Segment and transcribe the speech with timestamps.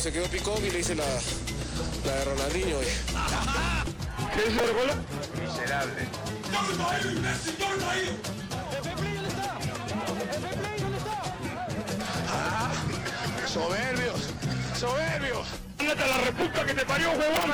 [0.00, 1.04] se quedó picón y le hice la,
[2.06, 2.78] la de Ronaldinho.
[2.80, 4.90] ¿Qué hizo el gol?
[5.38, 6.08] Miserable.
[13.46, 14.20] Soberbios,
[14.78, 15.46] soberbios.
[15.78, 17.50] ¡Ándate a la reputa que te parió, huevón!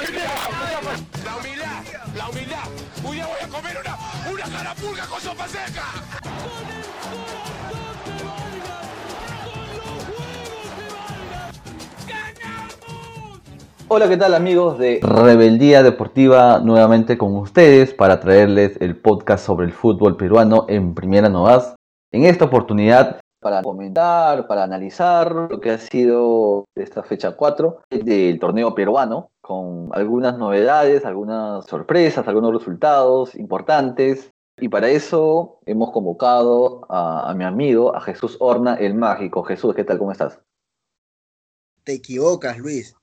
[1.24, 1.82] La humildad,
[2.14, 2.64] la humildad.
[3.02, 5.84] Un día voy a comer una, una carapulga con sopa seca.
[13.88, 16.58] Hola, ¿qué tal amigos de Rebeldía Deportiva?
[16.58, 21.76] Nuevamente con ustedes para traerles el podcast sobre el fútbol peruano en Primera Novas.
[22.12, 28.40] En esta oportunidad para comentar, para analizar lo que ha sido esta fecha 4 del
[28.40, 34.32] torneo peruano, con algunas novedades, algunas sorpresas, algunos resultados importantes.
[34.58, 39.44] Y para eso hemos convocado a, a mi amigo, a Jesús Horna, el mágico.
[39.44, 39.98] Jesús, ¿qué tal?
[39.98, 40.40] ¿Cómo estás?
[41.84, 42.96] Te equivocas, Luis.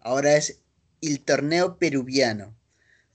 [0.00, 0.60] Ahora es
[1.00, 2.54] el torneo peruviano.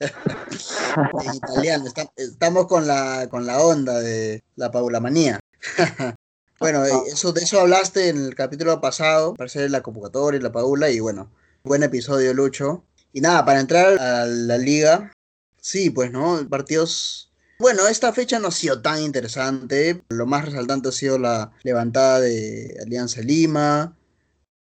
[0.00, 1.86] en italiano.
[1.86, 5.40] Está- estamos con la, con la onda de la paulamanía.
[6.60, 10.90] bueno, eso, de eso hablaste en el capítulo pasado, parece la convocatoria y la paula,
[10.90, 11.32] y bueno,
[11.62, 12.84] buen episodio, Lucho.
[13.12, 15.12] Y nada, para entrar a la liga,
[15.60, 16.46] sí, pues, ¿no?
[16.48, 17.32] Partidos.
[17.60, 20.02] Bueno, esta fecha no ha sido tan interesante.
[20.08, 23.96] Lo más resaltante ha sido la levantada de Alianza Lima.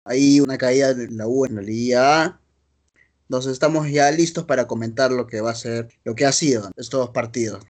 [0.08, 2.40] Ahí una caída de la U en la Liga A.
[3.24, 6.70] Entonces estamos ya listos para comentar lo que va a ser, lo que ha sido
[6.78, 7.66] estos dos partidos.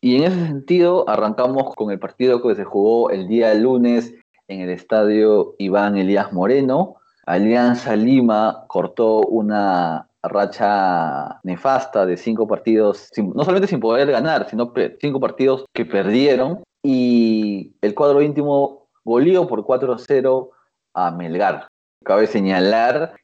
[0.00, 4.14] Y en ese sentido, arrancamos con el partido que se jugó el día lunes
[4.48, 6.96] en el estadio Iván Elías Moreno.
[7.26, 14.72] Alianza Lima cortó una racha nefasta de cinco partidos, no solamente sin poder ganar, sino
[15.00, 16.62] cinco partidos que perdieron.
[16.82, 20.50] Y el cuadro íntimo goleó por 4-0
[20.94, 21.68] a Melgar.
[22.04, 23.14] Cabe señalar,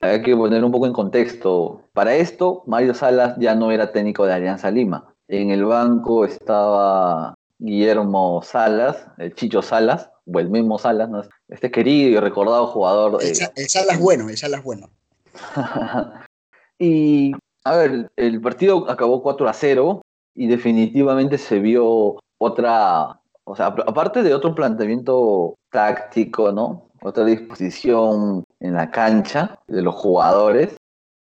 [0.00, 1.82] hay que poner un poco en contexto.
[1.92, 5.14] Para esto, Mario Salas ya no era técnico de Alianza Lima.
[5.28, 11.22] En el banco estaba Guillermo Salas, el Chicho Salas, o el mismo Salas, ¿no?
[11.48, 13.22] este querido y recordado jugador.
[13.22, 14.90] El, eh, el Salas bueno, el Salas bueno.
[16.78, 17.32] y,
[17.64, 20.02] a ver, el partido acabó 4 a 0
[20.34, 26.88] y definitivamente se vio otra, o sea, aparte de otro planteamiento táctico, ¿no?
[27.06, 30.74] Otra disposición en la cancha de los jugadores,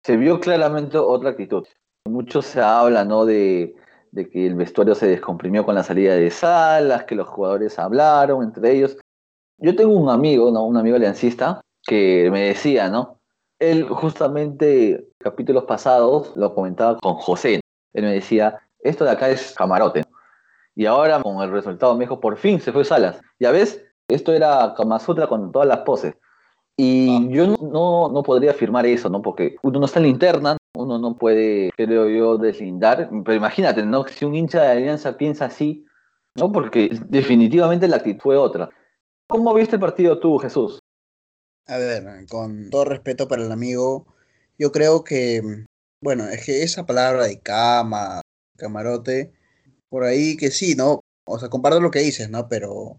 [0.03, 1.65] se vio claramente otra actitud.
[2.05, 3.25] Mucho se habla, ¿no?
[3.25, 3.75] De,
[4.11, 8.43] de que el vestuario se descomprimió con la salida de Salas, que los jugadores hablaron
[8.43, 8.97] entre ellos.
[9.57, 10.65] Yo tengo un amigo, ¿no?
[10.65, 13.21] Un amigo aliancista que me decía, ¿no?
[13.57, 17.61] Él justamente, capítulos pasados, lo comentaba con José.
[17.93, 20.03] Él me decía, esto de acá es camarote.
[20.75, 23.21] Y ahora con el resultado me dijo, por fin se fue Salas.
[23.39, 26.15] Ya ves, esto era Kama Sutra con todas las poses.
[26.77, 29.21] Y yo no, no, no podría afirmar eso, ¿no?
[29.21, 33.09] Porque uno no está en la interna, uno no puede, creo yo, deslindar.
[33.25, 34.07] Pero imagínate, ¿no?
[34.07, 35.85] Si un hincha de Alianza piensa así,
[36.35, 36.51] ¿no?
[36.51, 38.69] Porque definitivamente la actitud fue otra.
[39.27, 40.79] ¿Cómo viste el partido tú, Jesús?
[41.67, 44.07] A ver, con todo respeto para el amigo,
[44.57, 45.65] yo creo que,
[46.01, 48.21] bueno, es que esa palabra de cama,
[48.57, 49.33] camarote,
[49.89, 51.01] por ahí que sí, ¿no?
[51.27, 52.47] O sea, comparto lo que dices, ¿no?
[52.47, 52.97] Pero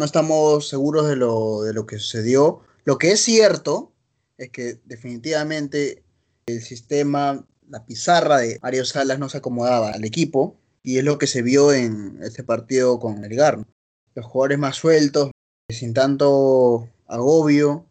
[0.00, 2.62] no estamos seguros de lo, de lo que sucedió.
[2.84, 3.92] Lo que es cierto
[4.38, 6.02] es que definitivamente
[6.46, 11.18] el sistema, la pizarra de Mario Salas no se acomodaba al equipo y es lo
[11.18, 13.66] que se vio en este partido con el Garno.
[14.14, 15.32] Los jugadores más sueltos,
[15.68, 17.84] sin tanto agobio.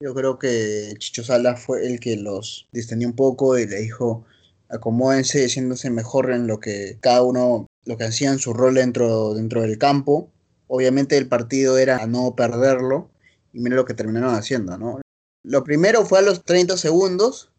[0.00, 4.26] Yo creo que Chicho Salas fue el que los distendió un poco y le dijo
[4.68, 9.62] acomódense, siéndose mejor en lo que cada uno, lo que hacían su rol dentro, dentro
[9.62, 10.30] del campo.
[10.68, 13.10] Obviamente el partido era a no perderlo
[13.52, 15.00] y mira lo que terminaron haciendo, ¿no?
[15.42, 17.52] Lo primero fue a los 30 segundos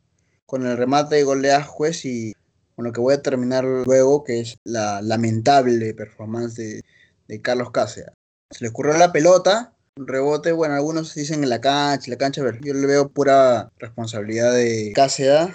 [0.45, 2.33] con el remate de gol de Ascuez y
[2.75, 6.81] con lo que voy a terminar luego, que es la lamentable performance de,
[7.27, 8.11] de Carlos Cáceres.
[8.51, 12.43] Se le ocurrió la pelota, un rebote, bueno, algunos dicen en la cancha, la cancha,
[12.43, 15.49] pero yo le veo pura responsabilidad de Cáceres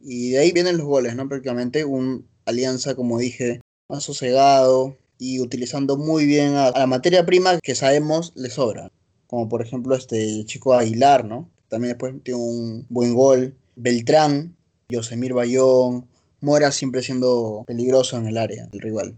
[0.00, 1.28] y de ahí vienen los goles, ¿no?
[1.28, 7.58] Prácticamente un alianza, como dije, más sosegado y utilizando muy bien a, la materia prima
[7.62, 8.90] que sabemos le sobra,
[9.26, 11.50] como por ejemplo este chico Aguilar, ¿no?
[11.68, 13.54] También después tiene un buen gol.
[13.76, 14.56] Beltrán,
[14.88, 16.06] Yosemir Bayón,
[16.40, 19.16] Mora siempre siendo peligroso en el área, el rival.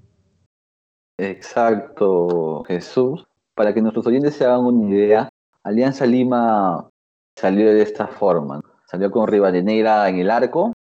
[1.19, 3.27] Exacto, Jesús.
[3.55, 5.29] Para que nuestros oyentes se hagan una idea,
[5.63, 6.89] Alianza Lima
[7.37, 8.63] salió de esta forma.
[8.87, 10.73] Salió con Rivadeneira en el arco,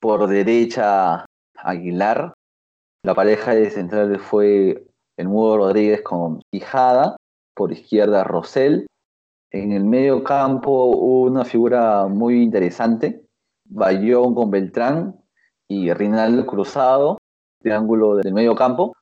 [0.00, 1.24] por derecha
[1.54, 2.34] Aguilar,
[3.06, 4.84] la pareja de centrales fue
[5.16, 7.16] el Mudo Rodríguez con Quijada,
[7.54, 8.88] por izquierda Rosell,
[9.52, 13.24] En el medio campo hubo una figura muy interesante,
[13.64, 15.14] Bayón con Beltrán
[15.68, 17.18] y Rinaldo cruzado,
[17.60, 18.96] triángulo del medio campo.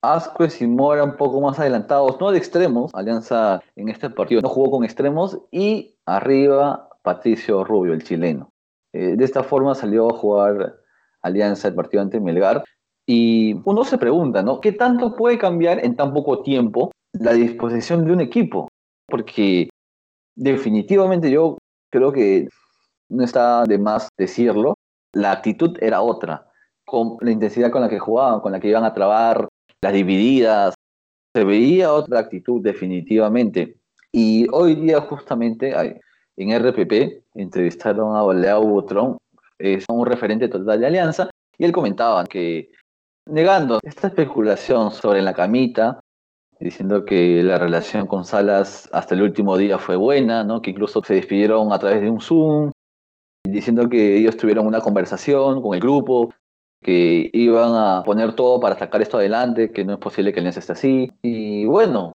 [0.00, 4.48] Ascuez y Mora un poco más adelantados, no de extremos, Alianza en este partido no
[4.48, 8.50] jugó con extremos, y arriba Patricio Rubio, el chileno.
[8.94, 10.74] Eh, de esta forma salió a jugar
[11.20, 12.64] Alianza el partido ante Melgar.
[13.06, 14.60] Y uno se pregunta, ¿no?
[14.60, 18.68] ¿Qué tanto puede cambiar en tan poco tiempo la disposición de un equipo?
[19.08, 19.68] Porque
[20.36, 21.58] definitivamente yo
[21.90, 22.48] creo que
[23.08, 24.74] no está de más decirlo,
[25.12, 26.46] la actitud era otra,
[26.86, 29.48] con la intensidad con la que jugaban, con la que iban a trabar,
[29.82, 30.74] las divididas,
[31.34, 33.76] se veía otra actitud definitivamente.
[34.12, 35.74] Y hoy día justamente
[36.36, 39.18] en RPP entrevistaron a Leao Butrón,
[39.58, 42.70] es un referente total de Alianza, y él comentaba que
[43.26, 46.00] negando esta especulación sobre la camita,
[46.60, 50.62] diciendo que la relación con Salas hasta el último día fue buena, ¿no?
[50.62, 52.70] que incluso se despidieron a través de un Zoom,
[53.44, 56.32] diciendo que ellos tuvieron una conversación con el grupo,
[56.82, 60.60] que iban a poner todo para sacar esto adelante, que no es posible que Alianza
[60.60, 61.12] esté así.
[61.22, 62.12] Y bueno,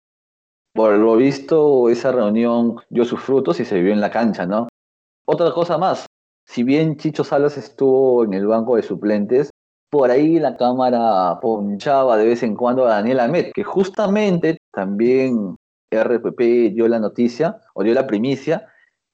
[0.73, 4.67] por lo visto esa reunión dio sus frutos y se vivió en la cancha, ¿no?
[5.27, 6.05] Otra cosa más,
[6.45, 9.49] si bien Chicho Salas estuvo en el banco de suplentes,
[9.97, 15.55] por ahí la cámara ponchaba de vez en cuando a Daniel Ahmed, que justamente también
[15.89, 18.67] RPP dio la noticia o dio la primicia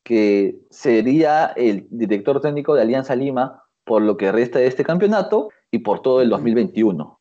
[0.03, 5.49] que sería el director técnico de Alianza Lima por lo que resta de este campeonato
[5.69, 7.19] y por todo el 2021.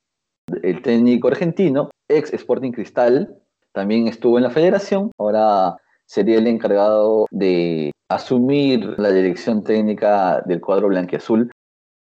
[0.63, 3.37] El técnico argentino, ex Sporting Cristal,
[3.73, 5.77] también estuvo en la federación, ahora
[6.07, 11.51] sería el encargado de asumir la dirección técnica del cuadro blanquiazul,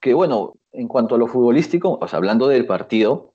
[0.03, 3.35] que bueno, en cuanto a lo futbolístico, o sea, hablando del partido,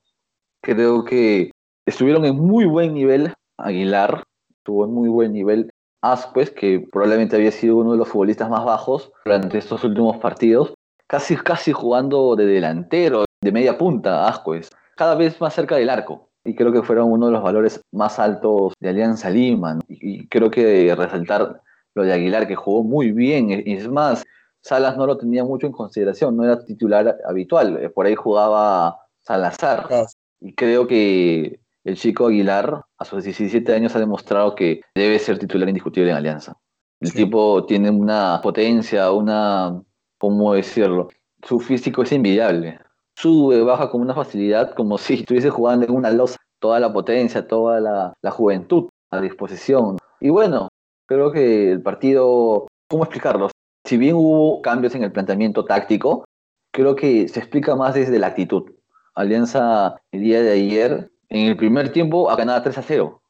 [0.62, 1.52] creo que
[1.86, 4.24] estuvieron en muy buen nivel Aguilar,
[4.58, 5.70] estuvo en muy buen nivel
[6.02, 10.74] Ascuez, que probablemente había sido uno de los futbolistas más bajos durante estos últimos partidos,
[11.08, 16.30] casi, casi jugando de delantero, de media punta, Ascuez, cada vez más cerca del arco.
[16.46, 19.80] Y creo que fueron uno de los valores más altos de Alianza Lima.
[19.88, 21.62] Y creo que resaltar
[21.96, 23.50] lo de Aguilar, que jugó muy bien.
[23.50, 24.26] Y es más,
[24.64, 27.84] Salas no lo tenía mucho en consideración, no era titular habitual.
[27.84, 29.88] Eh, por ahí jugaba Salazar.
[29.92, 30.06] Ah.
[30.40, 35.38] Y creo que el chico Aguilar, a sus 17 años, ha demostrado que debe ser
[35.38, 36.58] titular indiscutible en Alianza.
[37.02, 39.82] El tipo tiene una potencia, una.
[40.18, 41.10] ¿Cómo decirlo?
[41.46, 42.80] Su físico es envidiable.
[43.18, 46.38] Sube, baja con una facilidad, como si estuviese jugando en una losa.
[46.60, 49.98] Toda la potencia, toda la, la juventud a disposición.
[50.22, 50.70] Y bueno,
[51.06, 53.50] creo que el partido, ¿cómo explicarlo?
[53.86, 56.26] Si bien hubo cambios en el planteamiento táctico,
[56.72, 58.72] creo que se explica más desde la actitud.
[59.14, 63.22] Alianza el día de ayer, en el primer tiempo, ha ganado 3 a 0.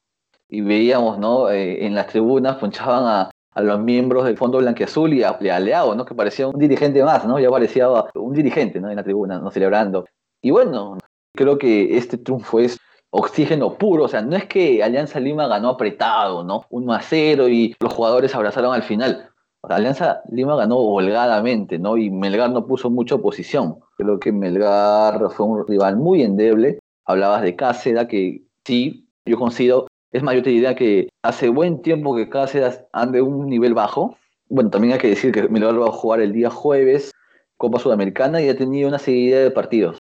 [0.49, 1.49] Y veíamos, ¿no?
[1.49, 5.59] Eh, en las tribunas ponchaban a, a los miembros del Fondo Blanquiazul y a, a
[5.59, 6.05] Leao, ¿no?
[6.05, 7.39] Que parecía un dirigente más, ¿no?
[7.39, 8.89] Ya parecía un dirigente, ¿no?
[8.89, 9.49] En la tribuna, ¿no?
[9.49, 10.05] Celebrando.
[10.41, 10.97] Y bueno,
[11.35, 12.79] creo que este triunfo es
[13.09, 16.65] oxígeno puro, o sea, no es que Alianza Lima ganó apretado, ¿no?
[16.69, 19.29] 1 a 0 y los jugadores abrazaron al final.
[19.69, 21.97] Alianza Lima ganó holgadamente, ¿no?
[21.97, 23.79] Y Melgar no puso mucha oposición.
[23.97, 26.79] Creo que Melgar fue un rival muy endeble.
[27.05, 31.81] Hablabas de Cáceres, que sí, yo considero, es más, yo te diría que hace buen
[31.81, 34.17] tiempo que Cáceres ande un nivel bajo.
[34.49, 37.11] Bueno, también hay que decir que Melgar va a jugar el día jueves
[37.57, 39.97] Copa Sudamericana y ha tenido una serie de partidos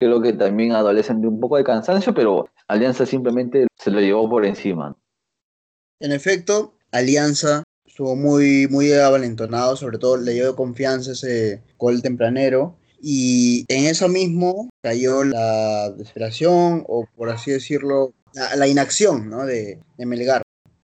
[0.00, 4.28] creo que también adolecen de un poco de cansancio, pero Alianza simplemente se lo llevó
[4.28, 4.96] por encima.
[6.00, 7.62] En efecto, Alianza
[8.00, 12.78] estuvo muy, muy avalentonado, sobre todo le dio confianza ese gol tempranero.
[12.98, 18.14] Y en eso mismo cayó la desesperación, o por así decirlo,
[18.56, 19.44] la, inacción ¿no?
[19.44, 20.40] de, Melgar,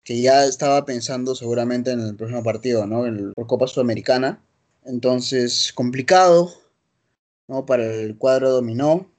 [0.03, 3.07] que ya estaba pensando seguramente en el próximo partido, ¿no?
[3.07, 4.39] En, por Copa Sudamericana.
[4.85, 6.51] Entonces, complicado,
[7.65, 9.11] para el cuadro dominó.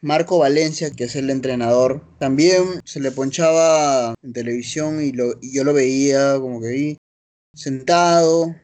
[0.00, 5.72] Marco Valencia, que es el entrenador, también se le ponchaba en televisión y, yo lo
[5.72, 6.98] veía como que ahí
[7.54, 8.54] sentado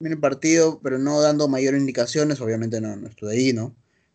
[0.00, 2.40] en el partido, pero no dando mayores indicaciones.
[2.40, 3.74] Obviamente no, no estuve ahí, ¿no?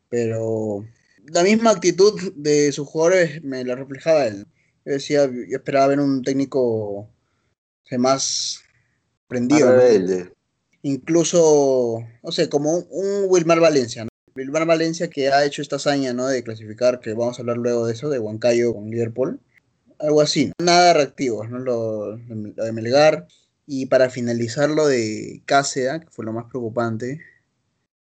[0.09, 0.85] Pero
[1.25, 4.47] la misma actitud de sus jugadores me la reflejaba él.
[4.85, 7.09] Yo decía, yo esperaba ver un técnico
[7.97, 8.61] más
[9.27, 9.73] prendido.
[10.83, 14.11] Incluso, no sé, como un, un Wilmar Valencia, ¿no?
[14.33, 16.27] Bilbao Valencia que ha hecho esta hazaña, ¿no?
[16.27, 19.39] De clasificar, que vamos a hablar luego de eso, de Huancayo con Liverpool.
[19.99, 21.59] Algo así, nada reactivo, ¿no?
[21.59, 23.27] Lo, de Melgar.
[23.65, 27.21] Y para finalizar lo de Cáceres, que fue lo más preocupante,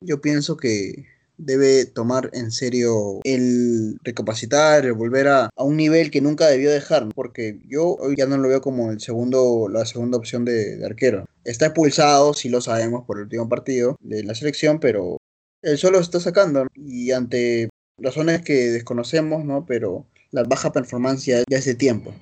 [0.01, 1.05] yo pienso que
[1.37, 6.71] debe tomar en serio el recapacitar, el volver a, a un nivel que nunca debió
[6.71, 10.83] dejar, porque yo hoy ya no lo veo como el segundo, la segunda opción de,
[10.85, 11.25] arquero.
[11.43, 15.17] Está expulsado, sí lo sabemos, por el último partido de la selección, pero
[15.61, 16.69] él solo está sacando ¿no?
[16.75, 19.65] y ante razones que desconocemos, ¿no?
[19.65, 22.13] Pero la baja performance ya, de tiempo.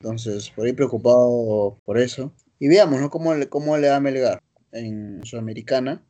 [0.00, 2.32] Entonces, por ahí preocupado por eso.
[2.58, 3.10] Y veamos, ¿no?
[3.10, 6.02] Cómo, le- cómo le va a Melgar en Sudamericana.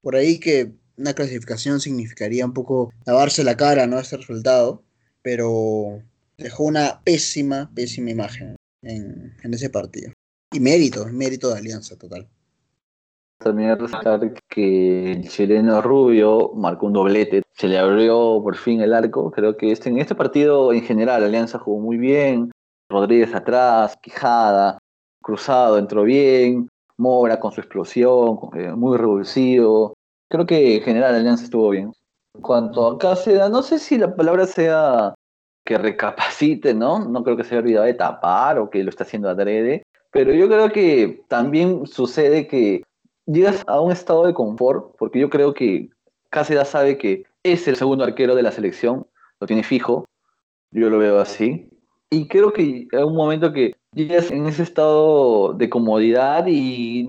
[0.00, 3.98] Por ahí que una clasificación significaría un poco lavarse la cara, ¿no?
[3.98, 4.82] Este resultado.
[5.22, 6.02] Pero
[6.36, 10.12] dejó una pésima, pésima imagen en, en ese partido.
[10.52, 12.28] Y mérito, mérito de Alianza total.
[13.38, 18.94] También resaltar que el chileno Rubio marcó un doblete, se le abrió por fin el
[18.94, 19.30] arco.
[19.32, 22.52] Creo que este, en este partido en general Alianza jugó muy bien,
[22.88, 24.78] Rodríguez atrás, Quijada,
[25.24, 29.94] Cruzado entró bien, Mora con su explosión, eh, muy revulsivo.
[30.28, 31.92] Creo que en general Alianza estuvo bien.
[32.34, 35.14] En cuanto a Cáceres, no sé si la palabra sea
[35.64, 36.98] que recapacite, ¿no?
[36.98, 40.34] No creo que se haya olvidado de tapar o que lo está haciendo adrede, pero
[40.34, 42.82] yo creo que también sucede que
[43.24, 45.88] llegas a un estado de confort, porque yo creo que
[46.28, 49.06] Cáceres sabe que es el segundo arquero de la selección,
[49.40, 50.04] lo tiene fijo,
[50.70, 51.70] yo lo veo así,
[52.10, 57.08] y creo que hay un momento que llegas en ese estado de comodidad y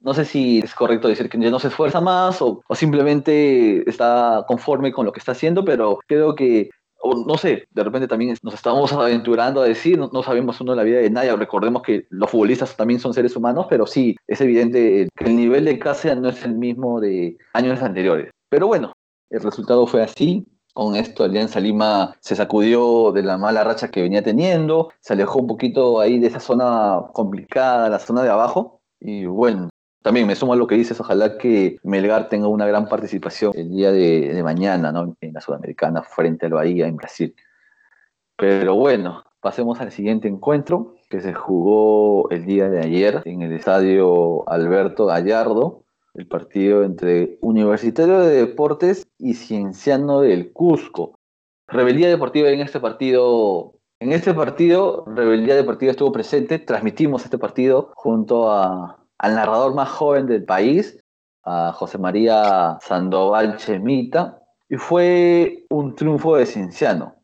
[0.00, 3.88] no sé si es correcto decir que ya no se esfuerza más o, o simplemente
[3.88, 6.70] está conforme con lo que está haciendo, pero creo que
[7.26, 10.98] no sé, de repente también nos estamos aventurando a decir, no, sabemos uno la vida
[10.98, 15.24] de nadie, recordemos que los futbolistas también son seres humanos, pero sí, es evidente que
[15.24, 18.30] el nivel de Cáceres no es el mismo de años anteriores.
[18.48, 18.92] Pero bueno,
[19.30, 24.02] el resultado fue así, con esto Alianza Lima se sacudió de la mala racha que
[24.02, 28.80] venía teniendo, se alejó un poquito ahí de esa zona complicada, la zona de abajo,
[28.98, 29.68] y bueno,
[30.02, 33.70] también me sumo a lo que dices, ojalá que Melgar tenga una gran participación el
[33.70, 35.16] día de, de mañana ¿no?
[35.20, 37.34] en la Sudamericana frente al Bahía en Brasil.
[38.36, 43.52] Pero bueno, pasemos al siguiente encuentro que se jugó el día de ayer en el
[43.52, 45.81] estadio Alberto Gallardo,
[46.14, 51.18] el partido entre Universitario de Deportes y Cienciano del Cusco.
[51.66, 57.92] Rebeldía Deportiva en este partido en este partido, Rebeldía Deportiva estuvo presente, transmitimos este partido
[57.94, 60.98] junto al narrador más joven del país,
[61.44, 67.14] a José María Sandoval Chemita, y fue un triunfo de Cienciano.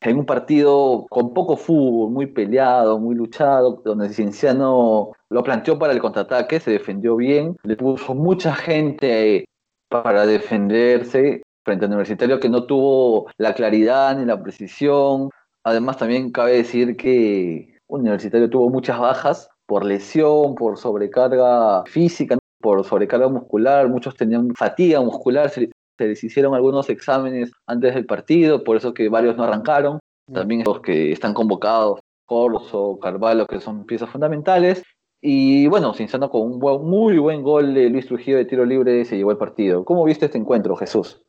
[0.00, 5.92] En un partido con poco fútbol, muy peleado, muy luchado, donde Cienciano lo planteó para
[5.92, 9.44] el contraataque, se defendió bien, le puso mucha gente
[9.88, 15.30] para defenderse frente al Universitario que no tuvo la claridad ni la precisión.
[15.64, 22.84] Además, también cabe decir que Universitario tuvo muchas bajas por lesión, por sobrecarga física, por
[22.84, 25.50] sobrecarga muscular, muchos tenían fatiga muscular,
[25.98, 29.98] se, les hicieron algunos exámenes antes del partido, por eso que varios no arrancaron,
[30.32, 34.82] también los que están convocados, Corso, Carvalho, que son piezas fundamentales,
[35.20, 39.04] y bueno, Cinciano con un buen, muy buen gol de Luis Trujillo de tiro libre
[39.04, 39.84] se llevó el partido.
[39.84, 41.20] ¿Cómo viste este encuentro, Jesús?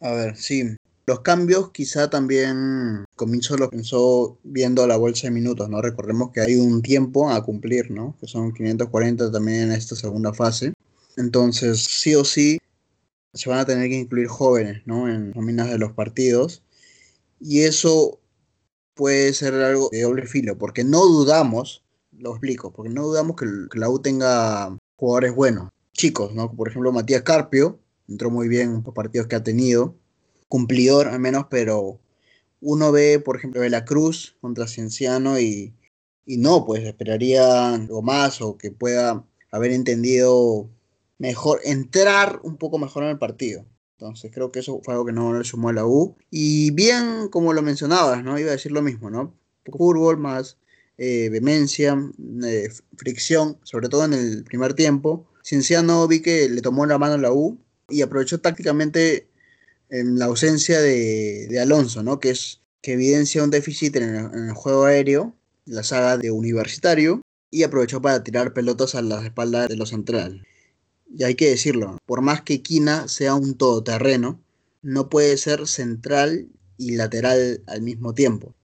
[0.00, 0.76] A ver, sí,
[1.08, 5.82] los cambios quizá también Cominso lo pensó viendo la bolsa de minutos, ¿no?
[5.82, 8.14] Recordemos que hay un tiempo a cumplir, ¿no?
[8.20, 10.74] Que son 540 también en esta segunda fase.
[11.16, 12.58] Entonces, sí o sí,
[13.38, 15.08] se van a tener que incluir jóvenes, ¿no?
[15.08, 16.62] En nóminas de los partidos.
[17.40, 18.20] Y eso
[18.94, 23.46] puede ser algo de doble filo, porque no dudamos, lo explico, porque no dudamos que,
[23.78, 26.52] la U tenga jugadores buenos, chicos, ¿no?
[26.52, 27.78] Por ejemplo, Matías Carpio,
[28.08, 29.94] entró muy bien en los partidos que ha tenido
[30.48, 32.00] cumplidor al menos, pero
[32.60, 35.74] uno ve, por ejemplo, de la Cruz contra Cienciano y,
[36.26, 40.68] y no, pues esperaría algo más o que pueda haber entendido
[41.18, 43.66] mejor, entrar un poco mejor en el partido.
[43.98, 46.16] Entonces creo que eso fue algo que no le sumó a la U.
[46.30, 48.38] Y bien, como lo mencionabas, ¿no?
[48.38, 49.34] Iba a decir lo mismo, ¿no?
[49.64, 50.56] Fútbol más
[50.96, 51.96] eh, vehemencia,
[52.44, 55.26] eh, fricción, sobre todo en el primer tiempo.
[55.44, 57.58] Cienciano vi que le tomó la mano a la U
[57.88, 59.28] y aprovechó tácticamente
[59.90, 62.20] en la ausencia de, de, Alonso, ¿no?
[62.20, 65.34] Que es que evidencia un déficit en el, en el, juego aéreo,
[65.66, 70.42] la saga de Universitario, y aprovechó para tirar pelotas a las espaldas de los centrales.
[71.10, 74.40] Y hay que decirlo, por más que Quina sea un todoterreno,
[74.82, 78.54] no puede ser central y lateral al mismo tiempo.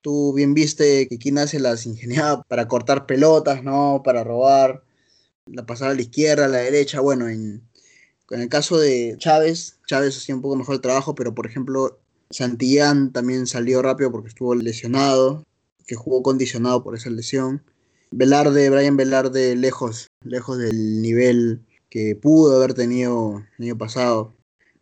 [0.00, 4.02] Tú bien viste que Quina se las ingeniaba para cortar pelotas, ¿no?
[4.04, 4.82] Para robar,
[5.46, 7.62] la pasaba a la izquierda, a la derecha, bueno, en,
[8.30, 12.00] en el caso de Chávez, Chávez hacía un poco mejor el trabajo, pero por ejemplo,
[12.30, 15.44] Santillán también salió rápido porque estuvo lesionado,
[15.86, 17.62] que jugó condicionado por esa lesión.
[18.10, 24.34] Velarde, Brian Velarde, lejos, lejos del nivel que pudo haber tenido el año pasado.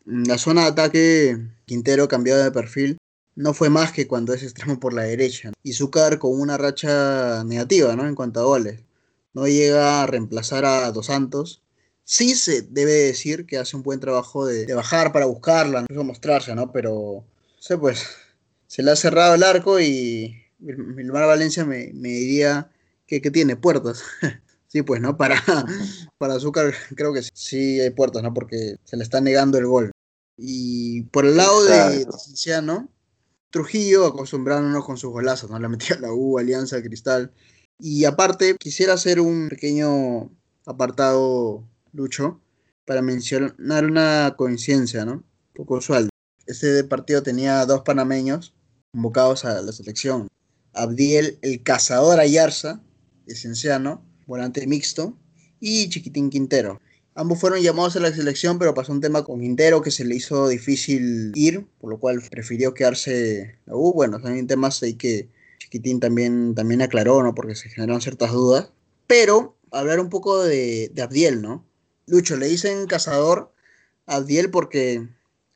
[0.06, 2.98] En la zona de ataque, Quintero cambió de perfil.
[3.34, 5.50] No fue más que cuando es extremo por la derecha.
[5.64, 8.06] Y Zúcar con una racha negativa, ¿no?
[8.06, 8.84] En cuanto a goles.
[9.34, 11.62] No llega a reemplazar a Dos Santos.
[12.04, 16.54] Sí se debe decir que hace un buen trabajo de, bajar para buscarla, no mostrarse,
[16.54, 16.70] ¿no?
[16.70, 17.24] Pero,
[17.58, 18.06] sé pues,
[18.68, 22.70] se le ha cerrado el arco y Milmar Valencia me, diría
[23.08, 24.04] que, que tiene puertas.
[24.70, 25.16] Sí, pues, ¿no?
[25.16, 25.34] Para,
[26.18, 28.32] para Azúcar creo que sí, hay puertas, ¿no?
[28.32, 29.90] Porque se le está negando el gol.
[30.36, 32.88] Y por el lado de Cienciano,
[33.50, 35.58] Trujillo acostumbrándonos con sus golazos, ¿no?
[35.58, 37.32] La metía la U, Alianza, Cristal.
[37.80, 40.30] Y aparte, quisiera hacer un pequeño
[40.66, 42.40] apartado, Lucho,
[42.86, 45.14] para mencionar una coincidencia, ¿no?
[45.14, 45.24] Un
[45.54, 46.08] poco usual.
[46.46, 48.54] Este partido tenía dos panameños
[48.92, 50.28] convocados a la selección.
[50.72, 52.80] Abdiel, el cazador Ayarza,
[53.26, 55.18] Cienciano, volante mixto,
[55.60, 56.80] y Chiquitín Quintero.
[57.14, 60.14] Ambos fueron llamados a la selección, pero pasó un tema con Quintero que se le
[60.14, 63.92] hizo difícil ir, por lo cual prefirió quedarse la U.
[63.92, 67.34] Bueno, también temas ahí que Chiquitín también, también aclaró, ¿no?
[67.34, 68.70] Porque se generaron ciertas dudas.
[69.06, 71.66] Pero hablar un poco de, de Abdiel, ¿no?
[72.06, 73.52] Lucho, le dicen cazador
[74.06, 75.06] a Abdiel porque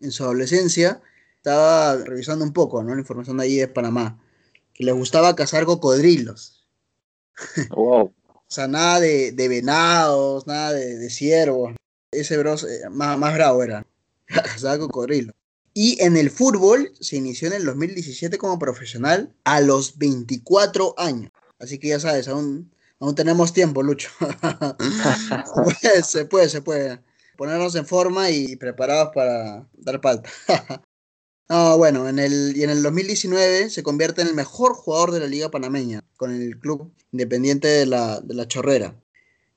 [0.01, 1.01] en su adolescencia
[1.37, 2.95] estaba revisando un poco, ¿no?
[2.95, 4.21] La información de ahí de Panamá,
[4.75, 6.67] que le gustaba cazar cocodrilos.
[7.71, 8.13] Wow.
[8.49, 11.75] O sea, nada de, venados, nada de, ciervos.
[12.13, 13.87] Ese bros eh, más, más bravo era.
[14.27, 15.33] Cazaba cocodrilo.
[15.73, 21.33] Y en el fútbol se inició en el 2017 como profesional a los 24 años.
[21.59, 24.11] Así que ya sabes, aún, aún tenemos tiempo, Lucho.
[26.05, 27.01] se puede, se puede.
[27.37, 30.31] Ponernos en forma y preparados para dar palta.
[31.49, 35.21] No, bueno, en el, y en el 2019 se convierte en el mejor jugador de
[35.21, 38.99] la Liga Panameña con el club independiente de la, de la Chorrera.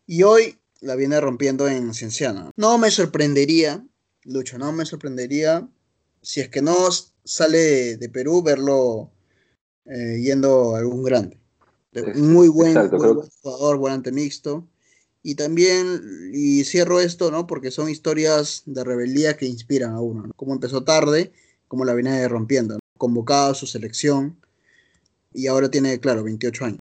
[0.05, 2.51] Y hoy la viene rompiendo en Cienciana.
[2.57, 3.85] No me sorprendería,
[4.23, 5.67] Lucho, no me sorprendería
[6.21, 6.75] si es que no
[7.23, 9.11] sale de, Perú verlo
[9.85, 11.39] eh, yendo a algún grande.
[12.15, 14.67] Muy buen, jugador, volante mixto.
[15.23, 17.47] Y también, y cierro esto, ¿no?
[17.47, 21.31] Porque son historias de rebeldía que inspiran a uno, Como empezó tarde
[21.67, 22.79] como la viene rompiendo.
[22.97, 24.37] Convocado a su selección
[25.33, 26.79] y ahora tiene, claro, 28 años.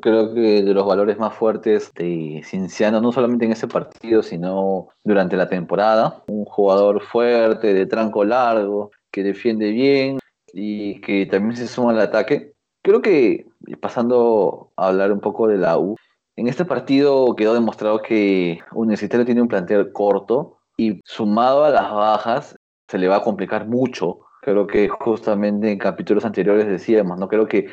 [0.00, 4.88] Creo que de los valores más fuertes de Cinciano, no solamente en ese partido, sino
[5.02, 6.22] durante la temporada.
[6.26, 10.18] Un jugador fuerte, de tranco largo, que defiende bien
[10.52, 12.52] y que también se suma al ataque.
[12.82, 13.46] Creo que
[13.80, 15.96] pasando a hablar un poco de la U,
[16.36, 21.90] en este partido quedó demostrado que Universitario tiene un plantel corto y sumado a las
[21.92, 22.56] bajas,
[22.88, 24.20] se le va a complicar mucho.
[24.42, 27.28] Creo que justamente en capítulos anteriores decíamos, ¿no?
[27.28, 27.68] Creo que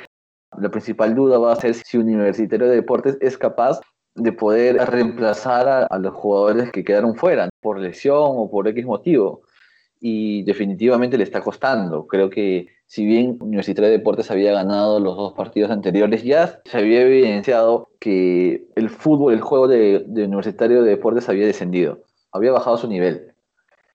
[0.57, 3.79] la principal duda va a ser si Universitario de Deportes es capaz
[4.15, 9.41] de poder reemplazar a, los jugadores que quedaron fuera por lesión o por X motivo.
[9.99, 12.07] Y definitivamente le está costando.
[12.07, 16.77] Creo que si bien Universitario de Deportes había ganado los dos partidos anteriores, ya se
[16.77, 21.99] había evidenciado que el fútbol, el juego de, de Universitario de Deportes había descendido,
[22.31, 23.30] había bajado su nivel.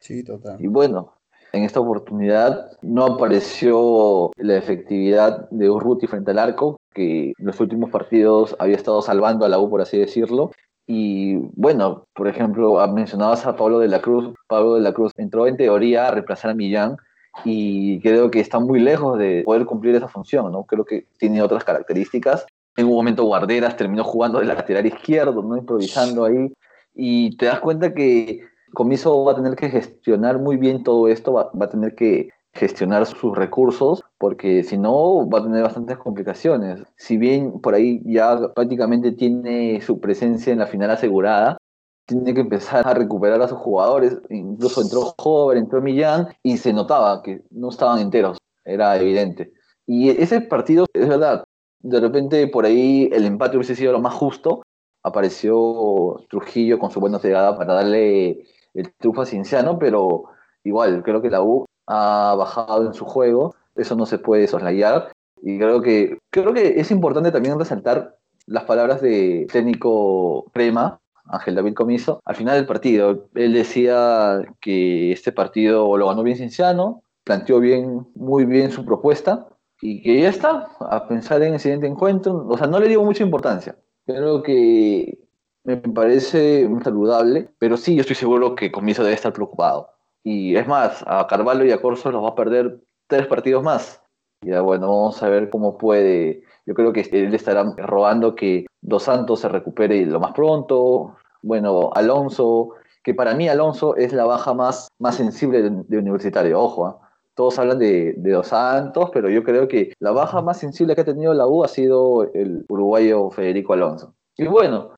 [0.00, 0.56] Sí, total.
[0.60, 1.14] Y bueno,
[1.52, 7.58] en esta oportunidad no apareció la efectividad de Urruti frente al arco, que en los
[7.60, 10.50] últimos partidos había estado salvando a la U, por así decirlo.
[10.86, 14.34] Y bueno, por ejemplo, mencionabas a Pablo de la Cruz.
[14.46, 16.96] Pablo de la Cruz entró en teoría a reemplazar a Millán
[17.44, 20.64] y creo que está muy lejos de poder cumplir esa función, ¿no?
[20.64, 22.46] Creo que tiene otras características.
[22.76, 25.56] En un momento Guarderas terminó jugando de lateral izquierdo, ¿no?
[25.56, 26.52] Improvisando ahí.
[26.94, 31.32] Y te das cuenta que Comiso va a tener que gestionar muy bien todo esto,
[31.32, 36.82] va, a tener que gestionar sus recursos, porque si no va a tener bastantes complicaciones.
[36.96, 41.58] Si bien por ahí ya prácticamente tiene su presencia en la final asegurada,
[42.06, 44.18] tiene que empezar a recuperar a sus jugadores.
[44.30, 49.52] Incluso entró Joven, entró Millán y se notaba que no estaban enteros, era evidente.
[49.86, 51.44] Y ese partido, es verdad,
[51.80, 54.62] de repente por ahí el empate hubiese sido lo más justo.
[55.02, 58.44] Apareció Trujillo con su buena llegada para darle
[58.76, 60.24] el triunfo Cienciano, pero
[60.64, 65.12] igual, creo que la U ha bajado en su juego, eso no se puede soslayar.
[65.42, 71.56] Y creo que, creo que es importante también resaltar las palabras de técnico Prema, Ángel
[71.56, 73.28] David Comiso, al final del partido.
[73.34, 79.48] Él decía que este partido lo ganó bien Cienciano, planteó bien, muy bien su propuesta
[79.80, 82.46] y que ya está, a pensar en el siguiente encuentro.
[82.48, 83.76] O sea, no le digo mucha importancia.
[84.06, 85.18] Creo que
[85.66, 89.90] me parece saludable, pero sí, yo estoy seguro que Comiso debe estar preocupado.
[90.22, 94.02] Y es más, a Carvalho y a Corso los va a perder tres partidos más.
[94.42, 96.42] Y bueno, vamos a ver cómo puede.
[96.66, 101.16] Yo creo que él estará rogando que Dos Santos se recupere lo más pronto.
[101.42, 102.70] bueno, Alonso,
[103.02, 107.00] que para mí Alonso es la baja más, más sensible de, de universitario, ojo, ¿ah?
[107.34, 111.00] todos hablan de, de Dos Santos, pero yo creo que la baja más sensible que
[111.00, 114.14] ha tenido la U ha sido el uruguayo Federico Alonso.
[114.36, 114.90] Y bueno,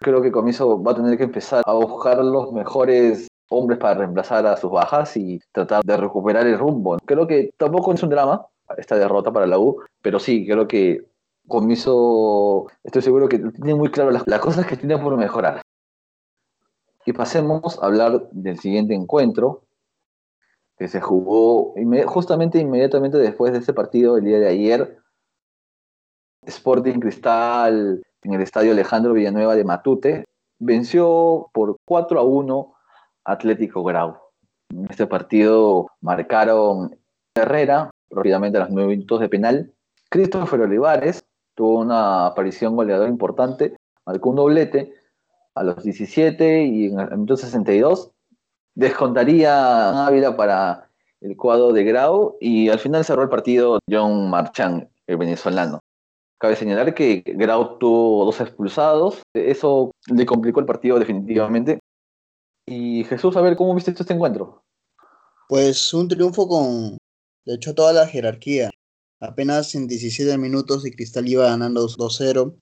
[0.00, 4.46] creo que Comiso va a tener que empezar a buscar los mejores hombres para reemplazar
[4.46, 6.98] a sus bajas y tratar de recuperar el rumbo.
[7.04, 11.06] Creo que tampoco es un drama esta derrota para la U, pero sí, creo que
[11.46, 15.62] Comiso, estoy seguro que tiene muy claro las, las cosas que tiene por mejorar.
[17.06, 19.62] Y pasemos a hablar del siguiente encuentro,
[20.76, 21.74] que se jugó
[22.06, 24.98] justamente inmediatamente después de ese partido el día de ayer.
[26.48, 30.24] Sporting Cristal en el estadio Alejandro Villanueva de Matute
[30.58, 32.74] venció por 4 a 1
[33.24, 34.16] Atlético Grau.
[34.70, 36.98] En este partido marcaron
[37.34, 39.72] Herrera, rápidamente a los 9 minutos de penal.
[40.08, 41.22] Christopher Olivares
[41.54, 44.94] tuvo una aparición goleadora importante, marcó un doblete
[45.54, 48.10] a los 17 y en el minuto 62
[48.74, 50.88] descontaría Ávila para
[51.20, 55.80] el cuadro de Grau y al final cerró el partido John Marchán, el venezolano.
[56.40, 61.80] Cabe señalar que Grau tuvo dos expulsados, eso le complicó el partido definitivamente.
[62.66, 64.62] Y Jesús, a ver, ¿cómo viste este encuentro?
[65.48, 66.98] Pues un triunfo con,
[67.44, 68.70] de hecho, toda la jerarquía.
[69.20, 72.54] Apenas en 17 minutos y Cristal iba ganando 2-0.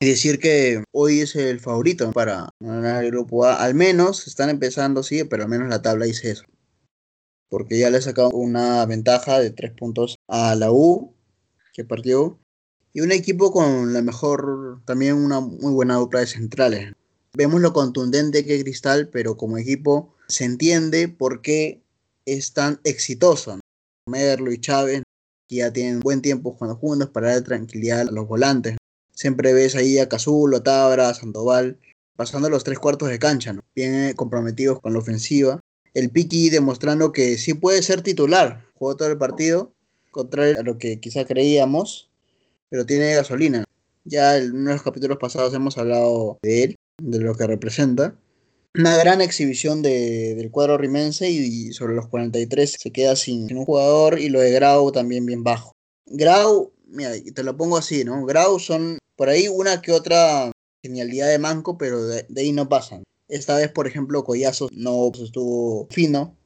[0.00, 3.56] Y decir que hoy es el favorito para ganar el grupo A.
[3.56, 6.44] Al menos están empezando, sí, pero al menos la tabla dice eso.
[7.50, 11.14] Porque ya le ha sacado una ventaja de 3 puntos a la U,
[11.74, 12.38] que partió.
[12.96, 16.94] Y un equipo con la mejor, también una muy buena dupla de centrales.
[17.34, 21.82] Vemos lo contundente que es Cristal, pero como equipo se entiende por qué
[22.24, 23.60] es tan exitoso.
[24.06, 25.02] Merlo y Chávez,
[25.46, 28.78] que ya tienen buen tiempo jugando juntos para dar tranquilidad a los volantes.
[29.12, 31.78] Siempre ves ahí a Cazulo, Tabra, Sandoval,
[32.16, 33.60] pasando los tres cuartos de cancha, ¿no?
[33.74, 35.60] bien comprometidos con la ofensiva.
[35.92, 39.74] El Piki demostrando que sí puede ser titular, jugó todo el partido,
[40.10, 42.05] contrario a lo que quizá creíamos,
[42.68, 43.64] pero tiene gasolina.
[44.04, 48.16] Ya en uno de los capítulos pasados hemos hablado de él, de lo que representa.
[48.74, 53.56] Una gran exhibición de, del cuadro rimense y, sobre los 43 se queda sin, sin,
[53.56, 55.72] un jugador y lo de Grau también bien bajo.
[56.06, 58.24] Grau, mira, te lo pongo así, ¿no?
[58.26, 60.52] Grau son por ahí una que otra
[60.82, 63.02] genialidad de Manco, pero de, de ahí no pasan.
[63.28, 66.36] Esta vez, por ejemplo, Collazo no pues, estuvo fino.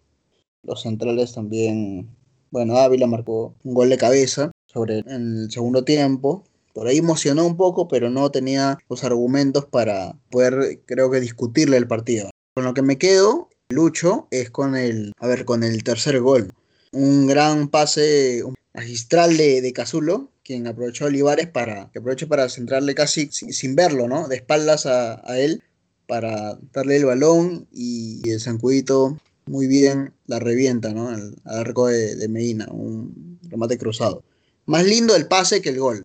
[0.63, 2.09] Los centrales también,
[2.51, 6.45] bueno, Ávila marcó un gol de cabeza sobre el segundo tiempo.
[6.73, 11.77] Por ahí emocionó un poco, pero no tenía los argumentos para poder, creo que, discutirle
[11.77, 12.31] el partido.
[12.55, 16.53] Con lo que me quedo, Lucho, es con el, a ver, con el tercer gol.
[16.93, 18.43] Un gran pase
[18.75, 24.09] magistral de, de Cazulo, quien aprovechó Olivares para que aproveche para centrarle casi sin, verlo,
[24.09, 24.29] ¿no?
[24.29, 25.63] De espaldas a, a, él
[26.07, 31.09] para darle el balón y, y el zancudito muy bien la revienta, ¿no?
[31.09, 34.23] Al arco de, de Medina, un remate cruzado.
[34.71, 36.05] Más lindo el pase que el gol.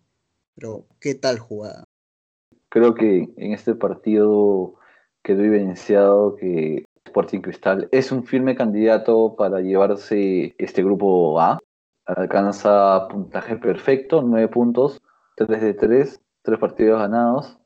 [0.56, 1.84] Pero, ¿qué tal jugada?
[2.68, 4.74] Creo que en este partido
[5.22, 11.60] quedó evidenciado que Sporting Cristal es un firme candidato para llevarse este grupo A.
[12.06, 15.00] Alcanza puntaje perfecto, 9 puntos,
[15.36, 17.60] 3 de 3, 3 partidos ganados.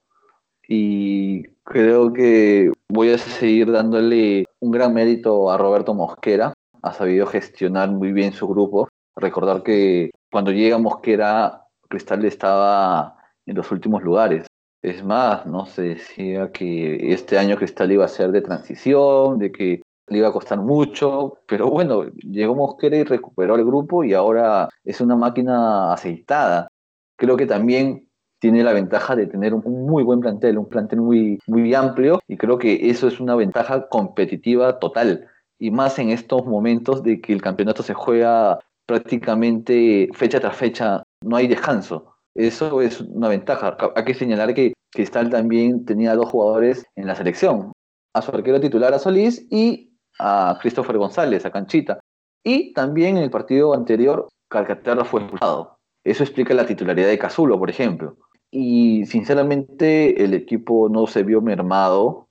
[0.69, 6.53] Y creo que voy a seguir dándole un gran mérito a Roberto Mosquera.
[6.83, 8.87] Ha sabido gestionar muy bien su grupo.
[9.17, 13.17] Recordar que cuando llega Mosquera Cristal estaba
[13.47, 14.47] en los últimos lugares.
[14.83, 19.53] Es más, no se decía que este año Cristal iba a ser de transición, de
[19.53, 24.15] que le iba a costar mucho, pero bueno, llegó Mosquera y recuperó el grupo y
[24.15, 26.69] ahora es una máquina aceitada.
[27.17, 28.09] Creo que también
[28.41, 32.37] tiene la ventaja de tener un muy buen plantel, un plantel muy, muy amplio y
[32.39, 37.35] creo que eso es una ventaja competitiva total y más en estos momentos de que
[37.35, 38.59] el campeonato se juega
[38.91, 42.17] prácticamente fecha tras fecha no hay descanso.
[42.35, 43.77] Eso es una ventaja.
[43.95, 47.71] Hay que señalar que Cristal también tenía dos jugadores en la selección.
[48.13, 52.01] A su arquero titular, a Solís, y a Christopher González, a Canchita.
[52.43, 55.77] Y también en el partido anterior, Calcaterra fue expulsado.
[56.03, 58.17] Eso explica la titularidad de Cazulo, por ejemplo.
[58.51, 62.27] Y sinceramente el equipo no se vio mermado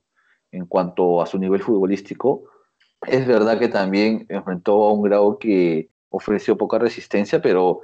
[0.52, 2.50] en cuanto a su nivel futbolístico.
[3.06, 7.82] Es verdad que también enfrentó a un grado que ofreció poca resistencia, pero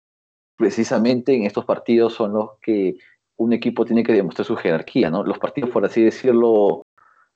[0.57, 2.97] precisamente en estos partidos son los que
[3.37, 5.25] un equipo tiene que demostrar su jerarquía, ¿no?
[5.25, 6.83] Los partidos, por así decirlo,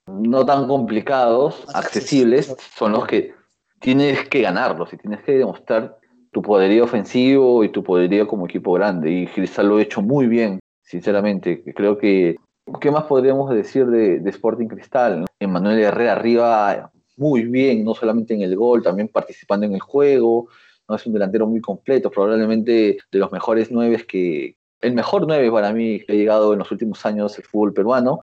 [0.06, 3.34] no tan complicados, accesibles, son los que
[3.80, 5.98] tienes que ganarlos y tienes que demostrar
[6.32, 9.10] tu poderío ofensivo y tu poderío como equipo grande.
[9.10, 11.62] Y Cristal lo ha hecho muy bien, sinceramente.
[11.74, 12.36] Creo que
[12.78, 15.20] ¿Qué más podríamos decir de, de Sporting Cristal?
[15.20, 15.26] ¿no?
[15.40, 20.48] Emanuel Herrera arriba muy bien, no solamente en el gol, también participando en el juego.
[20.90, 20.96] ¿No?
[20.96, 24.56] Es un delantero muy completo, probablemente de los mejores nueve que...
[24.80, 28.22] El mejor nueve para mí que ha llegado en los últimos años el fútbol peruano.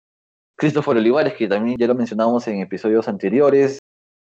[0.56, 3.78] Christopher Olivares, que también ya lo mencionamos en episodios anteriores.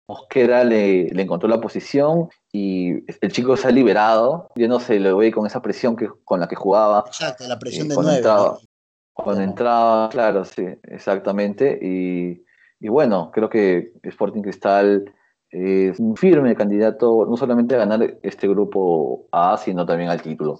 [0.07, 4.49] Mosquera le, le, encontró la posición y el chico se ha liberado.
[4.55, 7.03] Ya no se le ve con esa presión que, con la que jugaba.
[7.05, 8.17] Exacto, la presión eh, de cuando nueve.
[8.17, 8.59] entraba, ¿no?
[9.13, 11.79] cuando entraba, claro, sí, exactamente.
[11.79, 12.43] Y,
[12.79, 15.13] y bueno, creo que Sporting Cristal
[15.55, 20.59] es un firme candidato no solamente a ganar este grupo A, sino también al título.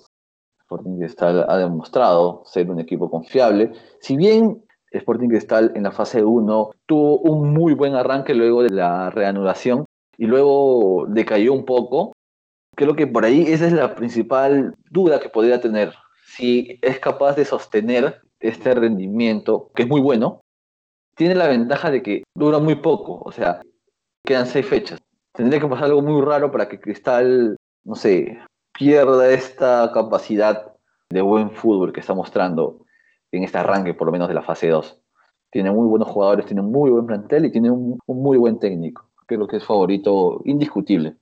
[0.62, 3.74] Sporting Cristal ha demostrado ser un equipo confiable.
[4.00, 8.70] Si bien Sporting Cristal en la fase 1 tuvo un muy buen arranque luego de
[8.70, 9.86] la reanudación
[10.18, 12.14] y luego decayó un poco,
[12.76, 15.94] creo que por ahí esa es la principal duda que podría tener.
[16.26, 20.40] Si es capaz de sostener este rendimiento, que es muy bueno,
[21.18, 23.62] tiene la ventaja de que dura muy poco, o sea,
[24.26, 25.00] quedan seis fechas.
[25.34, 28.40] Tendría que pasar algo muy raro para que Cristal, no sé,
[28.78, 30.74] pierda esta capacidad
[31.10, 32.86] de buen fútbol que está mostrando
[33.32, 35.00] en este arranque, por lo menos de la fase 2.
[35.52, 39.10] Tiene muy buenos jugadores, tiene un muy buen plantel y tiene un, muy buen técnico.
[39.26, 41.16] Creo que es favorito indiscutible.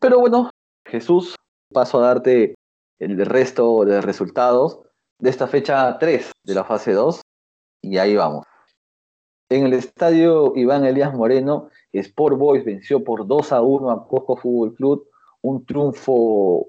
[0.00, 0.50] Pero bueno,
[0.86, 1.36] Jesús,
[1.72, 2.54] paso a darte
[2.98, 4.80] el resto de resultados
[5.18, 7.20] de esta fecha 3 de la fase 2
[7.82, 8.44] y ahí vamos.
[9.52, 14.34] En el estadio Iván Elías Moreno, Sport Boys venció por 2 a 1 a Cusco
[14.34, 15.06] Fútbol Club,
[15.42, 16.68] un triunfo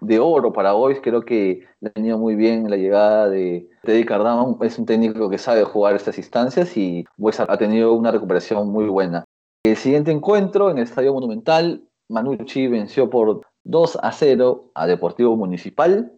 [0.00, 4.56] de oro para Boys, creo que ha venido muy bien la llegada de Teddy Cardama,
[4.62, 8.86] es un técnico que sabe jugar estas instancias y Boys ha tenido una recuperación muy
[8.86, 9.26] buena.
[9.62, 15.36] El siguiente encuentro en el Estadio Monumental, Manucci venció por 2 a 0 a Deportivo
[15.36, 16.14] Municipal.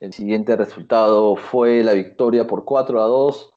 [0.00, 3.52] El siguiente resultado fue la victoria por 4 a 2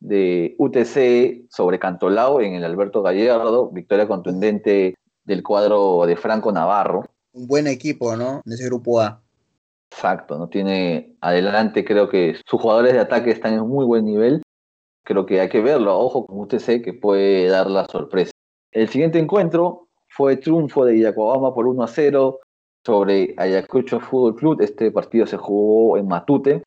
[0.00, 7.04] de UTC sobre Cantolao en el Alberto Gallardo, victoria contundente del cuadro de Franco Navarro.
[7.32, 8.42] Un buen equipo, ¿no?
[8.44, 9.22] En ese grupo A.
[9.90, 14.42] Exacto, no tiene adelante, creo que sus jugadores de ataque están en muy buen nivel.
[15.04, 18.32] Creo que hay que verlo, ojo con UTC que puede dar la sorpresa.
[18.72, 22.40] El siguiente encuentro fue triunfo de Yacuabama por 1 a 0
[22.84, 24.60] sobre Ayacucho Fútbol Club.
[24.60, 26.62] Este partido se jugó en Matute.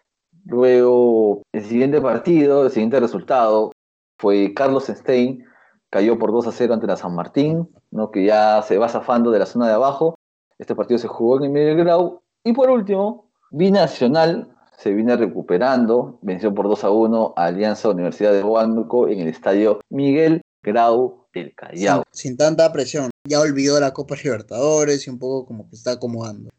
[0.49, 3.71] Luego, el siguiente partido, el siguiente resultado
[4.17, 5.45] fue Carlos Stein,
[5.91, 8.09] cayó por 2 a 0 ante la San Martín, ¿no?
[8.09, 10.15] que ya se va zafando de la zona de abajo.
[10.57, 12.21] Este partido se jugó en el medio grau.
[12.43, 18.33] Y por último, Binacional se viene recuperando, venció por 2 a 1 a Alianza Universidad
[18.33, 22.03] de Huánuco en el estadio Miguel Grau del Callao.
[22.11, 23.11] Sin, sin, tanta presión.
[23.27, 26.49] Ya olvidó la Copa Libertadores y un poco como que está acomodando.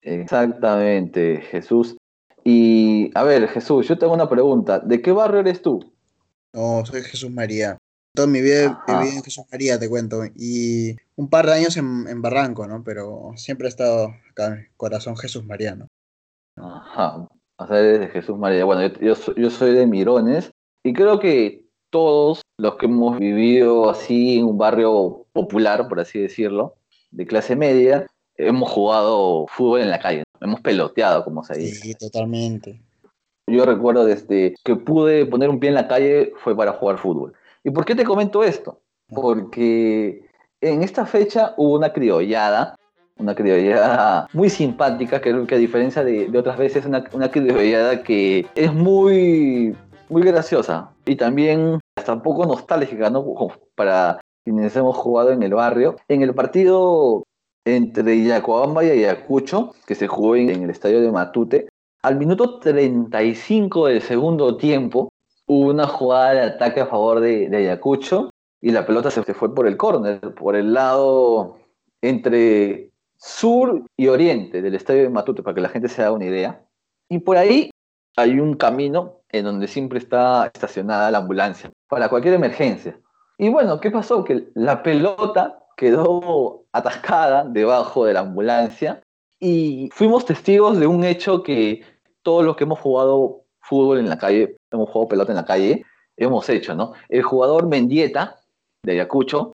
[0.00, 1.96] Exactamente, Jesús.
[2.44, 4.80] Y a ver, Jesús, yo tengo una pregunta.
[4.80, 5.92] ¿De qué barrio eres tú?
[6.52, 7.78] No, soy Jesús María.
[8.14, 10.22] Toda mi vida he vivido en Jesús María, te cuento.
[10.36, 12.82] Y un par de años en, en, Barranco, ¿no?
[12.84, 15.88] Pero siempre he estado acá en el corazón Jesús María, ¿no?
[16.56, 17.26] Ajá.
[17.56, 18.64] O sea, eres de Jesús María.
[18.64, 20.50] Bueno, yo, yo, yo soy de Mirones.
[20.84, 26.18] Y creo que todos los que hemos vivido así en un barrio popular, por así
[26.18, 26.74] decirlo,
[27.10, 28.06] de clase media,
[28.46, 31.80] hemos jugado fútbol en la calle, hemos peloteado, como se dice.
[31.80, 32.80] Sí, totalmente.
[33.46, 37.34] Yo recuerdo desde que pude poner un pie en la calle fue para jugar fútbol.
[37.64, 38.80] ¿Y por qué te comento esto?
[39.08, 40.26] Porque
[40.60, 42.76] en esta fecha hubo una criollada,
[43.18, 48.02] una criollada muy simpática, creo que a diferencia de, de otras veces, una, una criollada
[48.02, 49.76] que es muy,
[50.08, 53.24] muy graciosa y también hasta un poco nostálgica, ¿no?
[53.74, 55.96] Para quienes hemos jugado en el barrio.
[56.08, 57.24] En el partido
[57.64, 61.68] entre Yacuabamba y Ayacucho, que se jugó en, el estadio de Matute,
[62.02, 65.08] al minuto 35 del segundo tiempo,
[65.46, 69.54] hubo una jugada de ataque a favor de, de Ayacucho y la pelota se fue
[69.54, 71.58] por el córner, por el lado
[72.00, 76.24] entre sur y oriente del estadio de Matute, para que la gente se haga una
[76.24, 76.64] idea.
[77.08, 77.70] Y por ahí
[78.16, 82.98] hay un camino en donde siempre está estacionada la ambulancia, para cualquier emergencia.
[83.38, 84.24] Y bueno, ¿qué pasó?
[84.24, 89.02] Que la pelota quedó atascada debajo de la ambulancia
[89.38, 91.82] y fuimos testigos de un hecho que
[92.22, 95.84] todos los que hemos jugado fútbol en la calle, hemos jugado pelota en la calle,
[96.16, 96.92] hemos hecho, ¿no?
[97.08, 98.36] El jugador Mendieta,
[98.84, 99.52] de Ayacucho,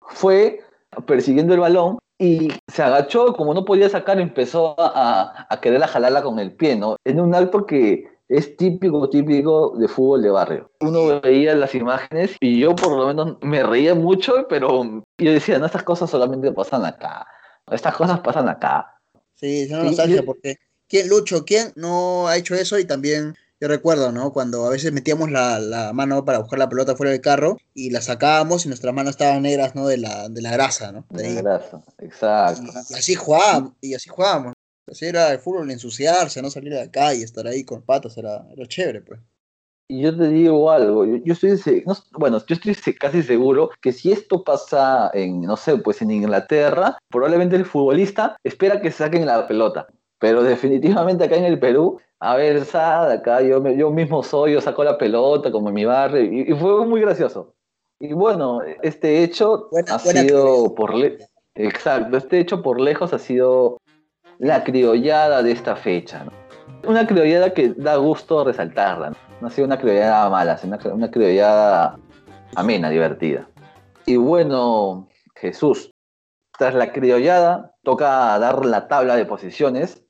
[0.00, 0.60] fue
[1.06, 6.22] persiguiendo el balón y se agachó, como no podía sacar, empezó a, a querer jalarla
[6.22, 6.96] con el pie, ¿no?
[7.04, 10.70] En un acto que es típico, típico de fútbol de barrio.
[10.80, 15.58] Uno veía las imágenes y yo por lo menos me reía mucho, pero yo decía,
[15.58, 17.26] no, estas cosas solamente pasan acá.
[17.70, 18.94] Estas cosas pasan acá.
[19.34, 20.56] Sí, es una nostalgia porque
[20.88, 24.32] ¿quién, Lucho, quién no ha hecho eso y también Yo recuerdo, ¿no?
[24.32, 27.90] Cuando a veces metíamos la, la, mano para buscar la pelota fuera del carro y
[27.90, 29.86] la sacábamos y nuestras manos estaban negras, ¿no?
[29.86, 31.06] De la, de la grasa, ¿no?
[31.10, 32.62] De, la grasa, exacto.
[32.62, 34.54] Y, y, así jugábamos, y así jugábamos.
[34.90, 38.46] Así era el fútbol, ensuciarse, no salir de acá y estar ahí con patas, era,
[38.52, 39.20] era chévere, pues.
[39.90, 43.92] Y yo te digo algo, yo, yo estoy, no, bueno, yo estoy casi seguro que
[43.92, 49.24] si esto pasa en, no sé, pues en Inglaterra, probablemente el futbolista espera que saquen
[49.24, 49.86] la pelota.
[50.20, 54.60] Pero definitivamente acá en el Perú, a ver, Sad, acá yo, yo mismo soy, yo
[54.60, 57.54] saco la pelota como en mi barrio, y, y fue muy gracioso.
[58.00, 61.18] Y bueno, este hecho buena, ha buena sido por le
[61.54, 63.78] exacto, este hecho por lejos ha sido
[64.38, 66.24] la criollada de esta fecha.
[66.86, 69.12] Una criollada que da gusto resaltarla.
[69.40, 69.46] ¿no?
[69.46, 71.98] ha sido una criollada mala, sino una, una criollada
[72.54, 73.48] amena, divertida.
[74.06, 75.90] Y bueno, Jesús,
[76.58, 80.04] tras la criollada, toca dar la tabla de posiciones.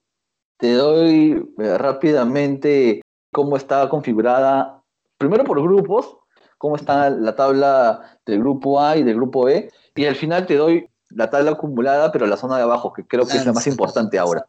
[0.59, 4.83] Te doy eh, rápidamente cómo está configurada,
[5.19, 6.17] primero por grupos,
[6.59, 10.57] cómo está la tabla del grupo A y del grupo B, y al final te
[10.57, 13.67] doy la tabla acumulada, pero la zona de abajo, que creo que es la más
[13.67, 14.47] importante ahora.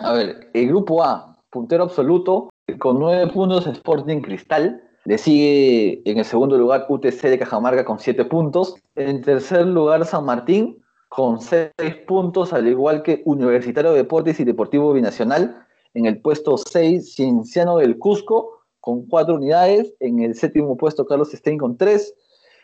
[0.00, 4.82] A ver, el grupo A, puntero absoluto, con nueve puntos Sporting Cristal.
[5.04, 8.74] Le sigue en el segundo lugar UTC de Cajamarca con siete puntos.
[8.96, 11.72] En tercer lugar San Martín con seis
[12.06, 15.66] puntos, al igual que Universitario de Deportes y Deportivo Binacional.
[15.94, 19.92] En el puesto 6, Cienciano del Cusco con cuatro unidades.
[19.98, 22.14] En el séptimo puesto, Carlos Stein con tres.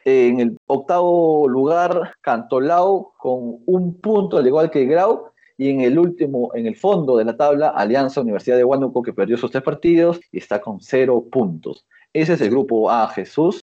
[0.09, 5.33] En el octavo lugar, Cantolao con un punto, al igual que Grau.
[5.59, 9.12] Y en el último, en el fondo de la tabla, Alianza Universidad de Huánuco, que
[9.12, 11.88] perdió sus tres partidos y está con cero puntos.
[12.12, 13.64] Ese es el grupo A, Jesús.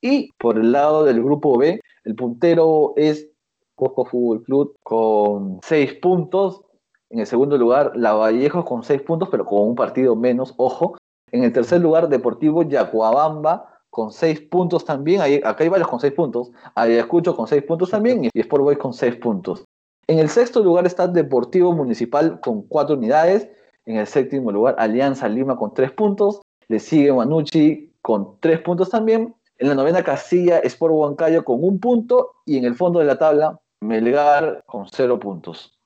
[0.00, 3.28] Y por el lado del grupo B, el puntero es
[3.76, 6.62] Cusco Fútbol Club con seis puntos.
[7.10, 10.96] En el segundo lugar, Lavallejos con seis puntos, pero con un partido menos, ojo.
[11.30, 15.20] En el tercer lugar, Deportivo Yacuabamba con seis puntos también.
[15.20, 16.50] Ahí, acá hay varios con seis puntos.
[16.74, 19.64] Ayacucho con seis puntos también y Sport Boys con seis puntos.
[20.06, 23.48] En el sexto lugar está Deportivo Municipal con cuatro unidades.
[23.86, 26.40] En el séptimo lugar, Alianza Lima con tres puntos.
[26.68, 29.34] Le sigue Manucci con tres puntos también.
[29.58, 32.32] En la novena casilla, Sport Huancayo con un punto.
[32.46, 35.78] Y en el fondo de la tabla, Melgar con cero puntos.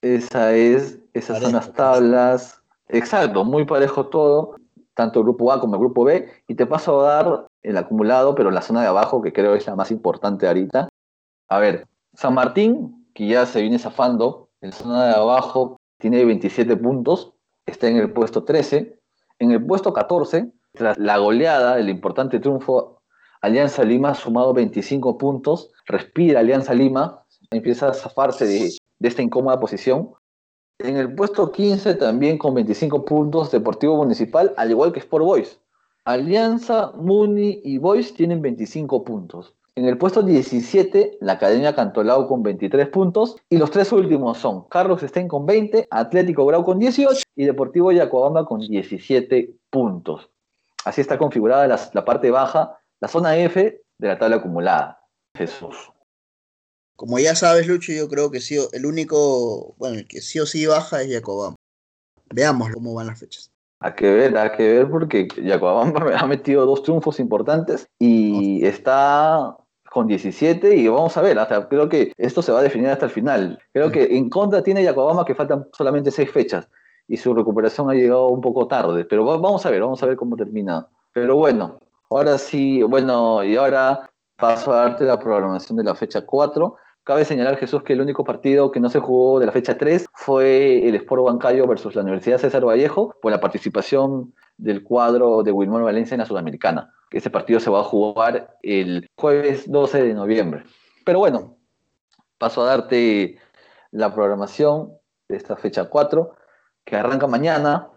[0.00, 2.62] Esa es, esas parejo, son las tablas.
[2.88, 4.56] Exacto, muy parejo todo,
[4.94, 6.28] tanto el grupo A como el grupo B.
[6.48, 9.66] Y te paso a dar el acumulado, pero la zona de abajo, que creo es
[9.66, 10.88] la más importante ahorita.
[11.48, 16.76] A ver, San Martín, que ya se viene zafando, en zona de abajo tiene 27
[16.76, 17.32] puntos,
[17.66, 18.98] está en el puesto 13.
[19.38, 23.00] En el puesto 14, tras la goleada, el importante triunfo,
[23.40, 29.22] Alianza Lima ha sumado 25 puntos, respira Alianza Lima, empieza a zafarse de, de esta
[29.22, 30.10] incómoda posición.
[30.78, 35.60] En el puesto 15 también con 25 puntos Deportivo Municipal, al igual que Sport Boys.
[36.04, 39.54] Alianza, Muni y Boys tienen 25 puntos.
[39.74, 43.36] En el puesto 17, la Academia Cantolao con 23 puntos.
[43.48, 47.92] Y los tres últimos son Carlos Stein con 20, Atlético Grau con 18 y Deportivo
[47.92, 50.28] Yacobamba con 17 puntos.
[50.84, 55.00] Así está configurada la, parte baja, la zona F de la tabla acumulada.
[55.38, 55.92] Jesús.
[56.96, 60.46] Como ya sabes, Lucho, yo creo que sí, el único, bueno, el que sí o
[60.46, 61.56] sí baja es Yacobamba.
[62.34, 63.51] Veamos cómo van las fechas.
[63.82, 69.56] Hay que ver, hay que ver porque Yacobamba ha metido dos triunfos importantes y está
[69.90, 73.06] con 17 y vamos a ver, hasta creo que esto se va a definir hasta
[73.06, 73.58] el final.
[73.72, 76.68] Creo que en contra tiene Yacobamba que faltan solamente seis fechas
[77.08, 80.16] y su recuperación ha llegado un poco tarde, pero vamos a ver, vamos a ver
[80.16, 80.86] cómo termina.
[81.12, 86.24] Pero bueno, ahora sí, bueno, y ahora paso a darte la programación de la fecha
[86.24, 86.76] 4.
[87.04, 90.06] Cabe señalar, Jesús, que el único partido que no se jugó de la fecha 3
[90.14, 95.50] fue el Sport Bancayo versus la Universidad César Vallejo por la participación del cuadro de
[95.50, 96.92] Wilmar Valencia en la Sudamericana.
[97.10, 100.62] Ese partido se va a jugar el jueves 12 de noviembre.
[101.04, 101.56] Pero bueno,
[102.38, 103.36] paso a darte
[103.90, 104.92] la programación
[105.28, 106.36] de esta fecha 4,
[106.84, 107.88] que arranca mañana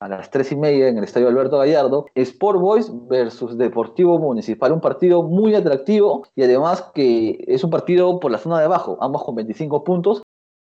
[0.00, 4.72] a las 3 y media en el Estadio Alberto Gallardo, Sport Boys versus Deportivo Municipal,
[4.72, 8.98] un partido muy atractivo y además que es un partido por la zona de abajo,
[9.00, 10.22] ambos con 25 puntos,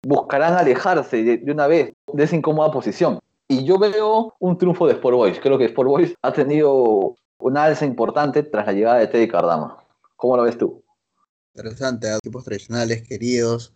[0.06, 3.20] buscarán alejarse de, de una vez de esa incómoda posición.
[3.48, 7.64] Y yo veo un triunfo de Sport Boys, creo que Sport Boys ha tenido una
[7.64, 9.78] alza importante tras la llegada de Teddy Cardama.
[10.16, 10.84] ¿Cómo lo ves tú?
[11.54, 13.74] Interesante, equipos tradicionales, queridos.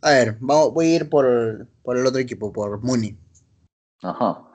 [0.00, 3.18] A ver, vamos, voy a ir por, por el otro equipo, por Muni.
[4.02, 4.47] Ajá.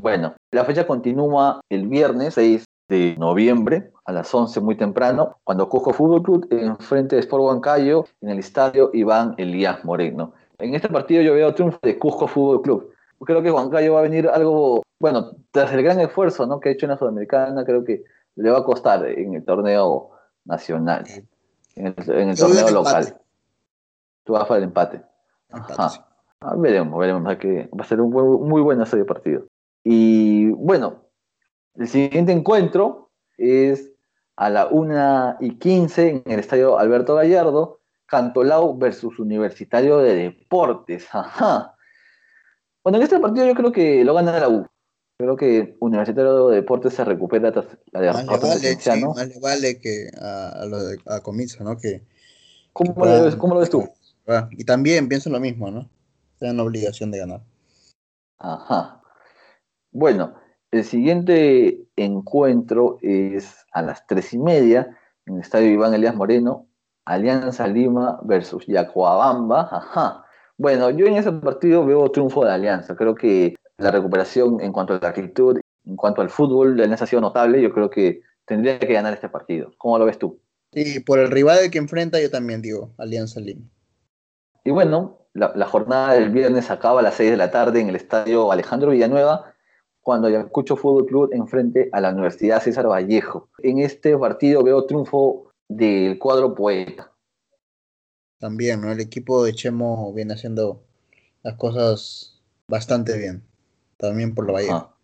[0.00, 5.68] Bueno, la fecha continúa el viernes 6 de noviembre a las 11 muy temprano, cuando
[5.68, 10.32] Cusco Fútbol Club enfrente de Sport Huancayo en el estadio Iván Elías Moreno.
[10.58, 12.90] En este partido yo veo triunfo de Cusco Fútbol Club.
[13.24, 16.58] creo que Huancayo va a venir algo, bueno, tras el gran esfuerzo ¿no?
[16.60, 18.02] que ha hecho en la Sudamericana, creo que
[18.36, 20.10] le va a costar en el torneo
[20.46, 21.04] nacional,
[21.76, 23.02] en el, en el torneo al local.
[23.04, 23.20] empate.
[24.24, 25.02] Tú vas para el empate.
[25.50, 25.88] Empate, Ajá.
[25.90, 26.00] sí.
[26.40, 27.26] Ah, veremos, veremos.
[27.26, 29.42] va que va a ser un buen- muy buena serie de partido.
[29.84, 31.04] Y bueno,
[31.76, 33.92] el siguiente encuentro es
[34.36, 41.06] a la 1 y 15 en el estadio Alberto Gallardo, Cantolao versus Universitario de Deportes.
[41.12, 41.74] Ajá.
[42.82, 44.66] Bueno, en este partido yo creo que lo gana la U.
[45.18, 49.12] Creo que Universitario de Deportes se recupera tras la Más derrota le vale, sí, ¿no?
[49.14, 51.76] más le vale que a, a lo de a Comiso, ¿no?
[51.76, 52.02] Que,
[52.72, 53.86] ¿Cómo, que lo puedan- ves, ¿Cómo lo ves tú?
[54.52, 55.90] Y también pienso lo mismo, ¿no?
[56.38, 57.42] Tienen la obligación de ganar.
[58.38, 58.99] Ajá.
[59.92, 60.34] Bueno,
[60.70, 66.68] el siguiente encuentro es a las tres y media en el estadio Iván Elías Moreno,
[67.04, 69.68] Alianza Lima versus Yacoabamba.
[69.70, 70.24] Ajá.
[70.56, 72.94] Bueno, yo en ese partido veo triunfo de Alianza.
[72.94, 77.04] Creo que la recuperación en cuanto a la actitud, en cuanto al fútbol, la Alianza
[77.04, 77.60] ha sido notable.
[77.60, 79.72] Yo creo que tendría que ganar este partido.
[79.78, 80.40] ¿Cómo lo ves tú?
[80.72, 83.66] Y por el rival que enfrenta, yo también digo Alianza Lima.
[84.62, 87.88] Y bueno, la, la jornada del viernes acaba a las 6 de la tarde en
[87.88, 89.49] el estadio Alejandro Villanueva,
[90.02, 93.48] cuando Ayacucho Fútbol Club enfrente a la Universidad César Vallejo.
[93.58, 97.12] En este partido veo triunfo del cuadro poeta.
[98.38, 98.90] También, ¿no?
[98.90, 100.82] El equipo de Chemo viene haciendo
[101.42, 103.44] las cosas bastante bien.
[103.98, 104.60] También por la.
[104.60, 104.94] Ajá.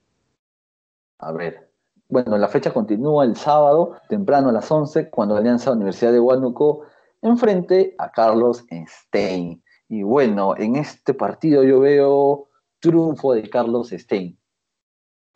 [1.18, 1.66] A ver.
[2.08, 6.84] Bueno, la fecha continúa el sábado, temprano a las 11, cuando Alianza Universidad de Huánuco
[7.20, 9.62] enfrente a Carlos Stein.
[9.88, 12.48] Y bueno, en este partido yo veo
[12.80, 14.38] triunfo de Carlos Stein.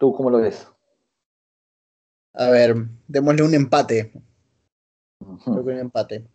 [0.00, 0.66] ¿Tú cómo lo ves?
[2.32, 2.74] A ver,
[3.06, 4.12] démosle un empate.
[5.44, 6.26] Creo que un empate.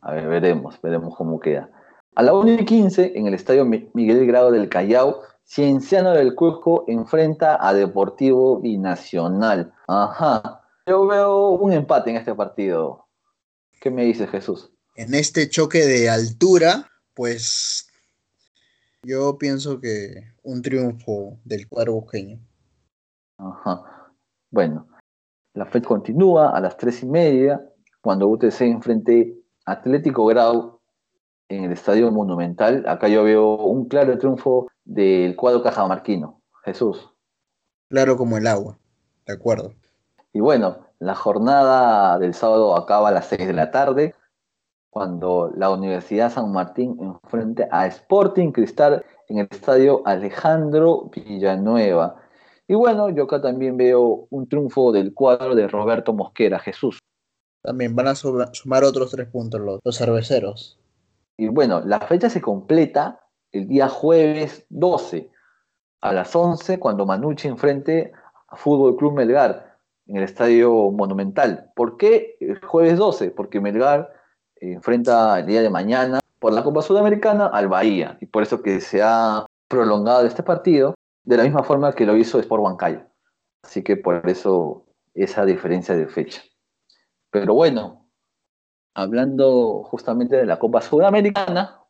[0.00, 1.70] A ver, veremos, veremos cómo queda.
[2.14, 6.34] A la 1 y 15, en el estadio Mi- Miguel Grado del Callao, Cienciano del
[6.34, 9.74] Cusco enfrenta a Deportivo Binacional.
[9.86, 10.62] Ajá.
[10.86, 13.06] Yo veo un empate en este partido.
[13.82, 14.70] ¿Qué me dices, Jesús?
[14.96, 17.86] En este choque de altura, pues
[19.02, 22.40] yo pienso que un triunfo del cuadro busqueño.
[23.38, 24.12] Ajá.
[24.50, 24.86] Bueno,
[25.54, 27.64] la fecha continúa a las 3 y media,
[28.00, 29.34] cuando UTC enfrente
[29.64, 30.80] Atlético Grau
[31.48, 32.84] en el Estadio Monumental.
[32.86, 36.40] Acá yo veo un claro triunfo del cuadro cajamarquino.
[36.64, 37.12] Jesús.
[37.88, 38.78] Claro como el agua.
[39.26, 39.72] De acuerdo.
[40.32, 44.14] Y bueno, la jornada del sábado acaba a las 6 de la tarde,
[44.90, 52.16] cuando la Universidad San Martín enfrente a Sporting Cristal en el estadio Alejandro Villanueva.
[52.68, 56.98] Y bueno, yo acá también veo un triunfo del cuadro de Roberto Mosquera, Jesús.
[57.62, 60.78] También van a suma- sumar otros tres puntos los, los cerveceros.
[61.38, 63.20] Y bueno, la fecha se completa
[63.52, 65.30] el día jueves 12
[66.02, 68.12] a las 11 cuando Manucci enfrente
[68.48, 71.72] a Fútbol Club Melgar en el Estadio Monumental.
[71.74, 73.30] ¿Por qué el jueves 12?
[73.30, 74.12] Porque Melgar
[74.60, 78.62] eh, enfrenta el día de mañana por la Copa Sudamericana al Bahía y por eso
[78.62, 80.94] que se ha prolongado este partido
[81.28, 83.02] de la misma forma que lo hizo Sport Huancayo.
[83.62, 86.40] Así que por eso esa diferencia de fecha.
[87.30, 88.08] Pero bueno,
[88.94, 91.82] hablando justamente de la Copa Sudamericana,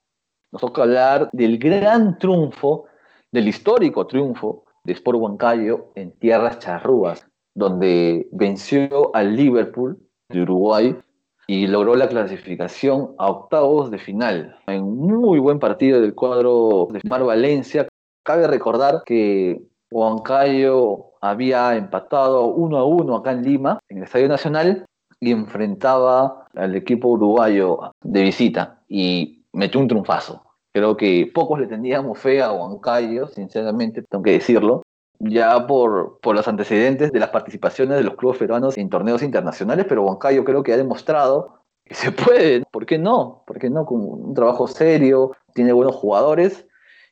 [0.51, 2.87] nos toca hablar del gran triunfo,
[3.31, 7.25] del histórico triunfo de Sport Huancayo en tierras charrúas,
[7.55, 10.99] donde venció al Liverpool de Uruguay
[11.47, 14.59] y logró la clasificación a octavos de final.
[14.67, 17.87] En muy buen partido del cuadro de Mar Valencia.
[18.29, 19.59] Cabe recordar que
[19.91, 24.85] Huancayo había empatado uno a uno acá en Lima, en el Estadio Nacional,
[25.19, 30.43] y enfrentaba al equipo uruguayo de visita y metió un triunfazo.
[30.75, 34.83] Creo que pocos le teníamos fe a Huancayo, sinceramente, tengo que decirlo,
[35.21, 39.87] ya por, por los antecedentes de las participaciones de los clubes peruanos en torneos internacionales,
[39.89, 43.43] pero Huancayo creo que ha demostrado que se puede, ¿por qué no?
[43.47, 43.87] ¿Por qué no?
[43.87, 46.67] Con un trabajo serio, tiene buenos jugadores.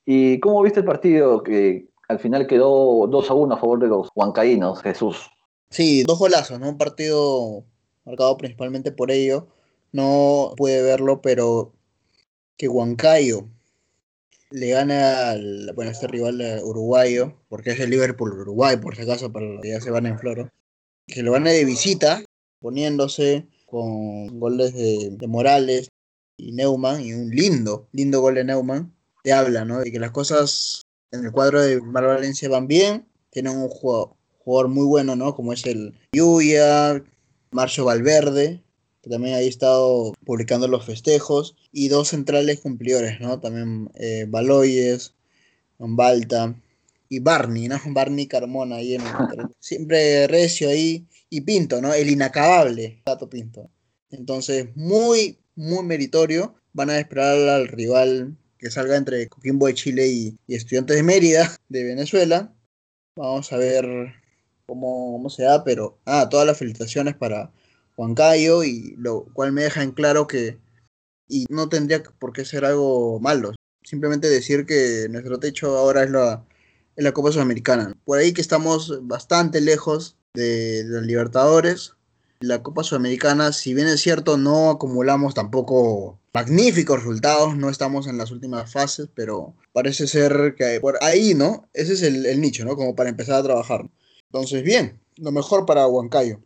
[0.07, 3.89] ¿Y cómo viste el partido que al final quedó 2 a 1 a favor de
[3.89, 5.29] los huancaínos, Jesús?
[5.69, 6.69] Sí, dos golazos, ¿no?
[6.69, 7.65] Un partido
[8.05, 9.49] marcado principalmente por ello.
[9.91, 11.73] No pude verlo, pero
[12.57, 13.49] que Huancayo
[14.51, 19.03] le gana al, bueno, este rival eh, uruguayo, porque es el Liverpool Uruguay, por si
[19.03, 20.51] acaso, para que ya se van en floro,
[21.07, 22.23] que lo gane de visita,
[22.61, 25.91] poniéndose con goles de, de Morales
[26.37, 28.96] y Neumann, y un lindo, lindo gol de Neumann,
[29.27, 29.81] te habla, ¿no?
[29.81, 34.11] De que las cosas en el cuadro de Mar Valencia van bien, tienen un jugador,
[34.39, 35.35] jugador muy bueno, ¿no?
[35.35, 37.03] Como es el Yuya,
[37.51, 38.63] Marcio Valverde,
[39.03, 43.41] que también ahí ha estado publicando los festejos, y dos centrales cumplidores, ¿no?
[43.41, 45.13] También eh, Baloyes,
[45.77, 46.55] Balta
[47.09, 47.81] y Barney, ¿no?
[47.87, 49.09] Barney Carmona ahí en el,
[49.59, 51.93] siempre recio ahí y Pinto, ¿no?
[51.93, 53.73] El inacabable Tato Pinto.
[54.09, 56.55] Entonces, muy, muy meritorio.
[56.73, 61.59] Van a esperar al rival que salga entre Coquimbo de Chile y, Estudiantes de Mérida
[61.69, 62.53] de Venezuela.
[63.17, 63.87] Vamos a ver
[64.67, 67.53] cómo, cómo se da, pero ah, todas las felicitaciones para
[67.97, 70.59] Huancayo y lo cual me deja en claro que
[71.29, 73.53] y no tendría por qué ser algo malo.
[73.83, 76.45] Simplemente decir que nuestro techo ahora es la,
[76.97, 77.95] es la Copa Sudamericana.
[78.05, 81.93] Por ahí que estamos bastante lejos de los Libertadores.
[82.41, 88.19] La Copa Sudamericana, si bien es cierto, no acumulamos tampoco magníficos resultados, no estamos en
[88.19, 91.65] las últimas fases, pero parece ser que por ahí, ¿no?
[91.73, 92.77] Ese es el, nicho, ¿no?
[92.77, 93.89] Como para empezar a trabajar.
[94.31, 96.41] Entonces, bien, lo mejor para Huancayo.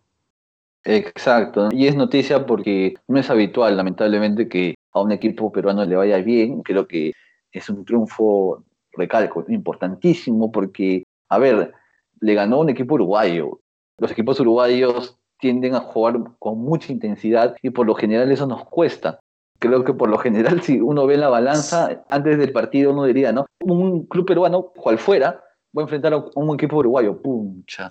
[0.85, 5.97] Exacto, y es noticia porque no es habitual, lamentablemente, que a un equipo peruano le
[5.97, 6.63] vaya bien.
[6.63, 7.13] Creo que
[7.51, 8.63] es un triunfo,
[8.93, 11.73] recalco, importantísimo porque, a ver,
[12.21, 13.59] le ganó un equipo uruguayo.
[13.99, 18.65] Los equipos uruguayos tienden a jugar con mucha intensidad y por lo general eso nos
[18.67, 19.19] cuesta.
[19.61, 23.31] Creo que por lo general, si uno ve la balanza, antes del partido uno diría,
[23.31, 23.47] ¿no?
[23.61, 25.45] Un club peruano, cual fuera,
[25.77, 27.21] va a enfrentar a un equipo uruguayo.
[27.21, 27.91] Puncha.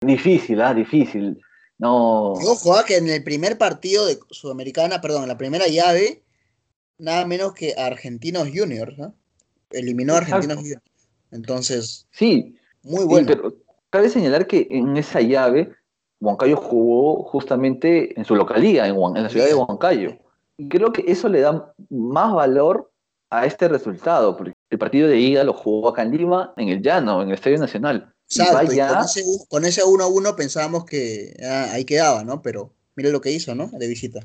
[0.00, 0.72] Difícil, ¿ah?
[0.74, 1.38] Difícil.
[1.78, 2.34] No.
[2.42, 6.22] Y ojo, ah, que en el primer partido de Sudamericana, perdón, en la primera llave,
[6.98, 9.14] nada menos que Argentinos Juniors, ¿no?
[9.70, 10.82] Eliminó a Argentinos Juniors.
[11.32, 13.26] Entonces, Sí, muy sí, bueno.
[13.28, 13.54] pero
[13.90, 15.72] cabe señalar que en esa llave
[16.20, 20.16] Huancayo jugó justamente en su localía, en, Huan- en la ciudad de Huancayo.
[20.68, 22.90] Creo que eso le da más valor
[23.30, 26.82] a este resultado, porque el partido de ida lo jugó acá en Lima, en el
[26.82, 28.12] Llano, en el Estadio Nacional.
[28.28, 31.84] Exacto, y vaya- con ese, u- con ese 1 a 1 pensábamos que ah, ahí
[31.84, 32.42] quedaba, ¿no?
[32.42, 33.68] Pero mire lo que hizo, ¿no?
[33.68, 34.20] De visita.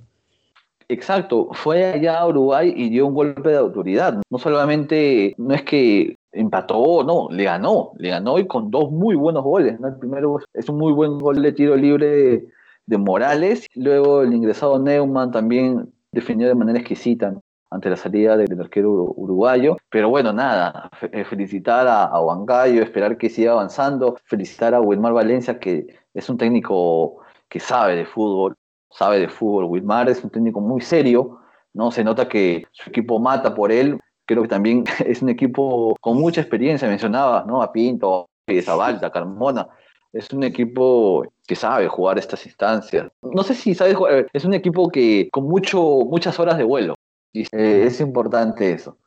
[0.88, 4.22] Exacto, fue allá a Uruguay y dio un golpe de autoridad.
[4.30, 9.16] No solamente, no es que empató, no, le ganó, le ganó y con dos muy
[9.16, 9.80] buenos goles.
[9.80, 9.88] ¿no?
[9.88, 12.46] El primero es un muy buen gol de tiro libre
[12.86, 17.34] de Morales, luego el ingresado Neumann también definió de manera exquisita
[17.70, 19.76] ante la salida del arquero uru- uruguayo.
[19.90, 25.14] Pero bueno, nada, eh, felicitar a, a Huancayo, esperar que siga avanzando, felicitar a Wilmar
[25.14, 27.18] Valencia, que es un técnico
[27.50, 28.56] que sabe de fútbol,
[28.90, 29.66] sabe de fútbol.
[29.66, 31.40] Wilmar es un técnico muy serio,
[31.74, 31.92] ¿no?
[31.92, 34.00] Se nota que su equipo mata por él.
[34.26, 37.62] Creo que también es un equipo con mucha experiencia, mencionabas, ¿no?
[37.62, 39.68] A Pinto, a Zabalta, a Carmona.
[40.14, 43.12] Es un equipo que sabe jugar estas instancias.
[43.22, 46.96] No sé si sabes jugar, es un equipo que con mucho, muchas horas de vuelo.
[47.34, 48.98] Y, eh, es importante eso.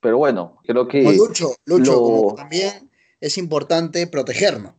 [0.00, 1.02] Pero bueno, creo que...
[1.02, 2.90] Como Lucho, Lucho, lo- como también
[3.20, 4.74] es importante protegernos.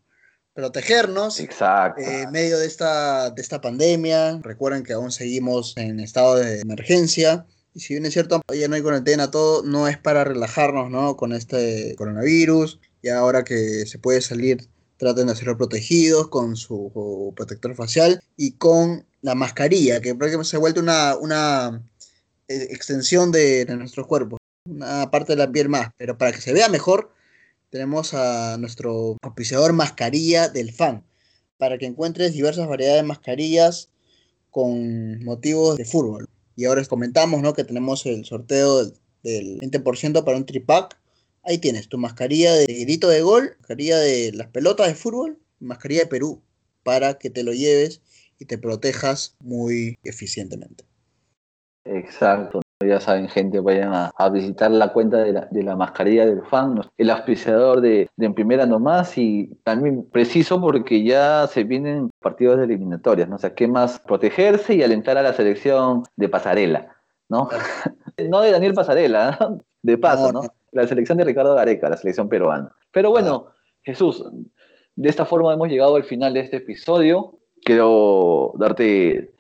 [0.54, 2.02] Protegernos Exacto.
[2.02, 4.40] eh, en medio de esta, de esta pandemia.
[4.42, 7.46] Recuerden que aún seguimos en estado de emergencia.
[7.74, 11.16] Y si bien es cierto, ya no hay cuarentena, todo no es para relajarnos, ¿no?
[11.16, 12.80] Con este coronavirus.
[13.02, 14.68] Y ahora que se puede salir,
[15.00, 20.58] traten de hacerlo protegidos con su protector facial y con la mascarilla, que prácticamente se
[20.58, 21.82] ha vuelto una, una
[22.48, 24.40] eh, extensión de, de nuestros cuerpos.
[24.66, 25.90] Una parte de la piel más.
[25.98, 27.12] Pero para que se vea mejor,
[27.70, 31.04] tenemos a nuestro auspiciador Mascarilla del Fan
[31.58, 33.90] para que encuentres diversas variedades de mascarillas
[34.52, 36.28] con motivos de fútbol.
[36.56, 37.54] Y ahora les comentamos ¿no?
[37.54, 38.94] que tenemos el sorteo del,
[39.24, 40.99] del 20% para un tripack.
[41.50, 46.02] Ahí tienes tu mascarilla de grito de gol, mascarilla de las pelotas de fútbol, mascarilla
[46.02, 46.44] de Perú,
[46.84, 48.04] para que te lo lleves
[48.38, 50.84] y te protejas muy eficientemente.
[51.86, 52.62] Exacto.
[52.86, 57.82] Ya saben, gente, vayan a, visitar la cuenta de la, mascarilla del fan, el auspiciador
[57.82, 63.38] de, En Primera Nomás y también preciso porque ya se vienen partidos de eliminatorias, ¿no?
[63.38, 64.00] O ¿qué más?
[64.02, 66.99] Protegerse y alentar a la selección de pasarela,
[67.30, 67.48] ¿no?
[68.30, 69.60] no de Daniel Pasarela, ¿no?
[69.82, 70.42] de paso, No.
[70.72, 72.72] La selección de Ricardo Gareca, la selección peruana.
[72.92, 73.48] Pero bueno,
[73.82, 74.24] Jesús,
[74.96, 77.40] de esta forma hemos llegado al final de este episodio.
[77.64, 79.34] Quiero darte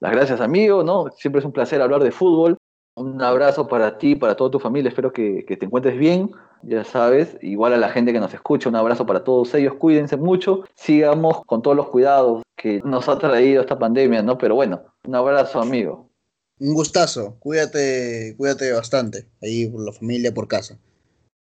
[0.00, 1.08] las gracias, amigo, ¿no?
[1.16, 2.58] Siempre es un placer hablar de fútbol.
[2.94, 4.90] Un abrazo para ti, para toda tu familia.
[4.90, 6.30] Espero que, que te encuentres bien,
[6.62, 7.38] ya sabes.
[7.40, 9.74] Igual a la gente que nos escucha, un abrazo para todos ellos.
[9.74, 10.64] Cuídense mucho.
[10.74, 14.36] Sigamos con todos los cuidados que nos ha traído esta pandemia, ¿no?
[14.36, 16.10] Pero bueno, un abrazo, amigo.
[16.58, 20.78] Un gustazo, cuídate, cuídate bastante, ahí por la familia, por casa.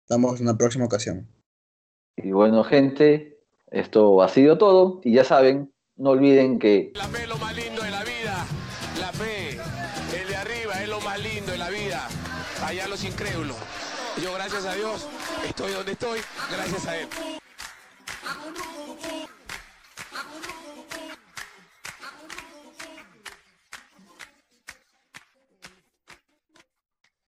[0.05, 1.28] Estamos en una próxima ocasión.
[2.16, 3.41] Y bueno, gente,
[3.72, 5.01] esto ha sido todo.
[5.03, 8.45] Y ya saben, no olviden que La fe es lo más lindo de la vida.
[9.01, 9.49] La fe,
[10.22, 12.07] el de arriba es lo más lindo de la vida.
[12.64, 13.57] Allá los incrédulos.
[14.24, 15.07] Yo, gracias a Dios,
[15.45, 16.20] estoy donde estoy,
[16.51, 17.07] gracias a Él.